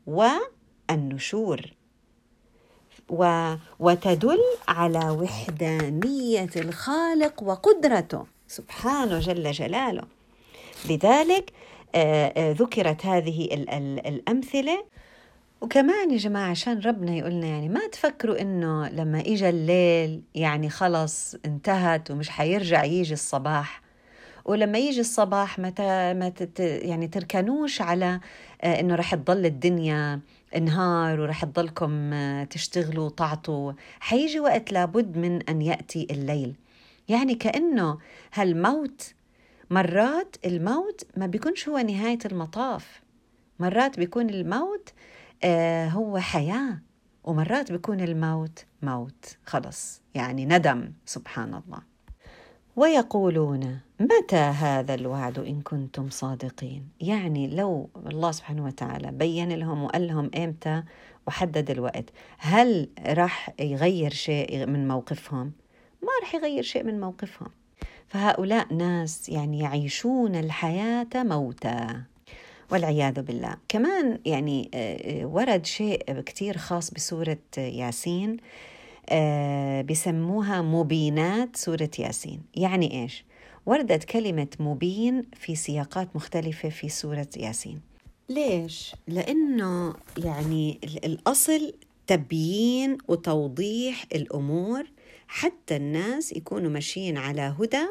والنشور. 0.08 1.74
و... 3.10 3.54
وتدل 3.80 4.40
على 4.68 5.10
وحدانية 5.10 6.50
الخالق 6.56 7.44
وقدرته. 7.44 8.26
سبحانه 8.48 9.20
جل 9.20 9.52
جلاله. 9.52 10.04
لذلك 10.90 11.52
آه، 11.96 12.34
آه، 12.38 12.52
ذكرت 12.52 13.06
هذه 13.06 13.50
الأمثلة. 14.08 14.86
وكمان 15.62 16.12
يا 16.12 16.18
جماعة 16.18 16.50
عشان 16.50 16.80
ربنا 16.80 17.16
يقولنا 17.16 17.48
يعني 17.48 17.70
ما 17.70 17.88
تفكروا 17.88 18.42
إنه 18.42 18.90
لما 18.90 19.20
إجا 19.20 19.50
الليل 19.50 20.22
يعني 20.36 20.70
خلص 20.70 21.36
انتهت 21.46 22.12
ومش 22.12 22.30
حيرجع 22.30 22.84
يجي 22.84 23.14
الصباح. 23.14 23.82
ولما 24.46 24.78
يجي 24.78 25.00
الصباح 25.00 25.60
ما 25.60 25.74
ما 26.14 26.34
يعني 26.60 27.08
تركنوش 27.08 27.82
على 27.82 28.20
آه، 28.62 28.80
إنه 28.80 28.96
رح 28.96 29.16
تضل 29.16 29.46
الدنيا 29.46 30.20
نهار 30.60 31.20
ورح 31.20 31.46
تضلكم 31.46 32.14
آه، 32.14 32.44
تشتغلوا 32.44 33.06
وتعطوا. 33.06 33.74
حيجي 34.00 34.40
وقت 34.40 34.72
لابد 34.72 35.18
من 35.18 35.42
أن 35.42 35.62
يأتي 35.62 36.08
الليل. 36.12 36.56
يعني 37.10 37.36
كأنه 37.36 37.98
هالموت 38.34 39.14
مرات 39.70 40.36
الموت 40.46 41.02
ما 41.18 41.26
بيكونش 41.28 41.70
هو 41.70 41.78
نهاية 41.78 42.20
المطاف. 42.26 43.02
مرات 43.60 44.00
بيكون 44.00 44.30
الموت 44.30 44.90
آه، 45.44 45.88
هو 45.88 46.18
حياة. 46.18 46.82
ومرات 47.24 47.72
بيكون 47.72 48.02
الموت 48.02 48.66
موت. 48.82 49.38
خلص. 49.46 50.02
يعني 50.16 50.46
ندم. 50.46 50.92
سبحان 51.06 51.54
الله. 51.54 51.82
ويقولون 52.76 53.80
متى 54.04 54.36
هذا 54.36 54.94
الوعد 54.94 55.40
إن 55.40 55.62
كنتم 55.62 56.10
صادقين؟ 56.10 56.88
يعني 57.02 57.48
لو 57.48 57.90
الله 58.08 58.32
سبحانه 58.32 58.66
وتعالى 58.66 59.12
بين 59.12 59.52
لهم 59.52 59.84
وقال 59.84 60.08
لهم 60.08 60.32
إمتى 60.38 60.84
وحدد 61.28 61.72
الوقت. 61.72 62.06
هل 62.38 62.90
راح 63.06 63.50
يغير 63.60 64.14
شيء 64.14 64.66
من 64.66 64.88
موقفهم؟ 64.88 65.52
ما 66.02 66.10
راح 66.22 66.36
يغير 66.36 66.64
شيء 66.64 66.84
من 66.84 67.00
موقفهم. 67.00 67.48
فهؤلاء 68.08 68.74
ناس 68.74 69.30
يعني 69.30 69.60
يعيشون 69.60 70.36
الحياة 70.36 71.08
موتى. 71.16 71.88
والعياذ 72.72 73.22
بالله. 73.22 73.58
كمان 73.68 74.20
يعني 74.26 74.72
آه، 74.74 75.22
آه، 75.22 75.26
ورد 75.26 75.66
شيء 75.66 76.20
كتير 76.22 76.58
خاص 76.58 76.92
بسورة 76.92 77.38
ياسين 77.58 78.38
آه، 79.10 79.82
بسموها 79.82 80.62
مبينات 80.62 81.56
سورة 81.56 81.90
ياسين. 82.00 82.42
يعني 82.56 83.02
إيش؟ 83.02 83.26
وردت 83.66 84.04
كلمة 84.04 84.48
مبين 84.60 85.26
في 85.36 85.56
سياقات 85.56 86.16
مختلفة 86.16 86.70
في 86.70 86.90
سورة 86.90 87.28
ياسين. 87.38 87.82
ليش؟ 88.30 88.96
لأنه 89.08 89.96
يعني 90.18 90.80
الأصل 91.06 91.74
تبيين 92.08 92.98
وتوضيح 93.08 94.06
الأمور 94.16 94.84
حتى 95.28 95.76
الناس 95.76 96.32
يكونوا 96.32 96.70
ماشيين 96.70 97.18
على 97.18 97.56
هدى 97.60 97.86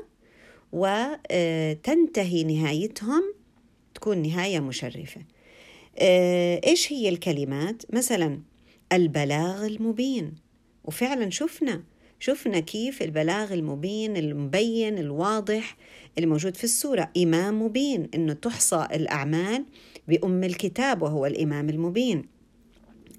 وتنتهي 0.72 2.44
نهايتهم 2.44 3.34
تكون 3.94 4.18
نهاية 4.22 4.60
مشرفة. 4.60 5.20
آه، 5.98 6.60
إيش 6.66 6.92
هي 6.92 7.08
الكلمات؟ 7.08 7.94
مثلا 7.94 8.40
البلاغ 8.92 9.66
المبين. 9.66 10.34
وفعلا 10.84 11.30
شفنا 11.30 11.82
شفنا 12.24 12.60
كيف 12.60 13.02
البلاغ 13.02 13.54
المبين 13.54 14.16
المبين 14.16 14.98
الواضح 14.98 15.76
الموجود 16.18 16.56
في 16.56 16.64
السورة. 16.64 17.10
إمام 17.16 17.62
مبين 17.62 18.08
إنه 18.14 18.32
تحصى 18.32 18.88
الأعمال 18.92 19.64
بأم 20.08 20.44
الكتاب 20.44 21.02
وهو 21.02 21.26
الإمام 21.26 21.68
المبين. 21.68 22.24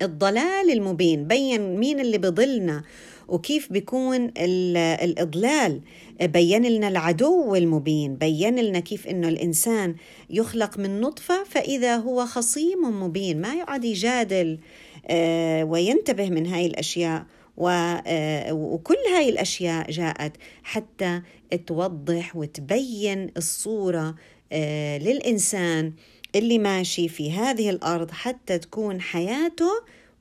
الضلال 0.01 0.71
المبين 0.71 1.27
بين 1.27 1.75
مين 1.75 1.99
اللي 1.99 2.17
بضلنا 2.17 2.83
وكيف 3.27 3.71
بيكون 3.71 4.31
الإضلال؟ 4.37 5.81
بين 6.21 6.65
لنا 6.65 6.87
العدو 6.87 7.55
المبين 7.55 8.15
بين 8.15 8.59
لنا 8.59 8.79
كيف 8.79 9.07
أنه 9.07 9.27
الإنسان 9.27 9.95
يخلق 10.29 10.79
من 10.79 11.01
نطفة 11.01 11.43
فإذا 11.43 11.95
هو 11.95 12.25
خصيم 12.25 13.03
مبين 13.03 13.41
ما 13.41 13.53
يقعد 13.53 13.85
يجادل 13.85 14.59
آه، 15.07 15.63
وينتبه 15.63 16.29
من 16.29 16.45
هاي 16.45 16.65
الأشياء. 16.65 17.25
وكل 17.57 18.97
هاي 19.13 19.29
الأشياء 19.29 19.91
جاءت 19.91 20.37
حتى 20.63 21.21
توضح 21.67 22.35
وتبين 22.35 23.31
الصورة 23.37 24.15
آه، 24.51 24.97
للإنسان 24.97 25.93
اللي 26.35 26.57
ماشي 26.57 27.07
في 27.09 27.31
هذه 27.31 27.69
الأرض 27.69 28.11
حتى 28.11 28.57
تكون 28.57 29.01
حياته 29.01 29.71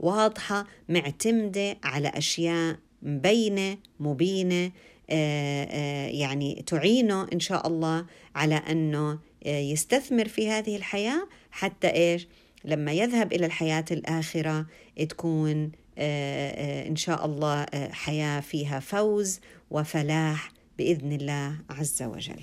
واضحة 0.01 0.67
معتمدة 0.89 1.77
على 1.85 2.09
أشياء 2.09 2.77
مبينة 3.03 3.79
مبينة 4.01 4.71
يعني 6.09 6.65
تعينه 6.67 7.27
إن 7.33 7.41
شاء 7.41 7.67
الله 7.67 8.07
على 8.35 8.55
أنه 8.55 9.19
يستثمر 9.47 10.29
في 10.29 10.51
هذه 10.51 10.77
الحياة 10.77 11.29
حتى 11.51 11.89
إيش؟ 11.89 12.29
لما 12.65 12.93
يذهب 12.93 13.33
إلى 13.33 13.47
الحياة 13.47 13.85
الآخرة 13.91 14.67
تكون 15.09 15.73
آه، 15.99 16.51
آه، 16.85 16.89
إن 16.89 16.97
شاء 16.97 17.27
الله 17.27 17.63
آه، 17.63 17.93
حياة 17.93 18.41
فيها 18.41 18.81
فوز 18.81 19.41
وفلاح 19.71 20.53
بإذن 20.79 21.13
الله 21.13 21.57
عز 21.71 22.03
وجل. 22.03 22.43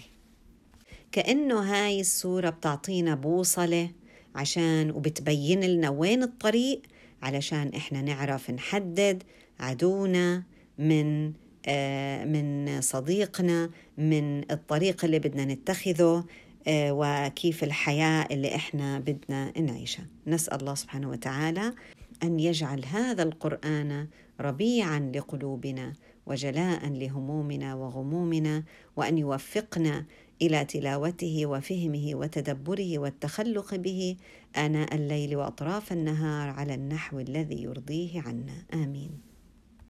كأنه 1.11 1.59
هاي 1.59 1.99
السورة 1.99 2.49
بتعطينا 2.49 3.15
بوصلة 3.15 3.89
عشان 4.35 4.91
وبتبين 4.91 5.63
لنا 5.63 5.89
وين 5.89 6.23
الطريق 6.23 6.81
علشان 7.21 7.71
إحنا 7.75 8.01
نعرف 8.01 8.49
نحدد 8.51 9.23
عدونا 9.59 10.43
من 10.77 11.33
من 12.31 12.81
صديقنا 12.81 13.69
من 13.97 14.51
الطريق 14.51 15.05
اللي 15.05 15.19
بدنا 15.19 15.45
نتخذه 15.45 16.25
وكيف 16.69 17.63
الحياة 17.63 18.27
اللي 18.31 18.55
إحنا 18.55 18.99
بدنا 18.99 19.59
نعيشها. 19.59 20.05
نسأل 20.27 20.59
الله 20.59 20.75
سبحانه 20.75 21.09
وتعالى 21.09 21.73
أن 22.23 22.39
يجعل 22.39 22.85
هذا 22.85 23.23
القرآن 23.23 24.07
ربيعا 24.39 25.11
لقلوبنا 25.15 25.93
وجلاء 26.25 26.87
لهمومنا 26.87 27.75
وغمومنا 27.75 28.63
وأن 28.95 29.17
يوفقنا 29.17 30.05
إلى 30.41 30.65
تلاوته 30.65 31.45
وفهمه 31.45 32.11
وتدبره 32.13 32.99
والتخلق 32.99 33.75
به 33.75 34.17
آناء 34.57 34.95
الليل 34.95 35.35
وأطراف 35.35 35.93
النهار 35.93 36.49
على 36.49 36.73
النحو 36.73 37.19
الذي 37.19 37.63
يرضيه 37.63 38.21
عنا. 38.21 38.65
آمين. 38.73 39.28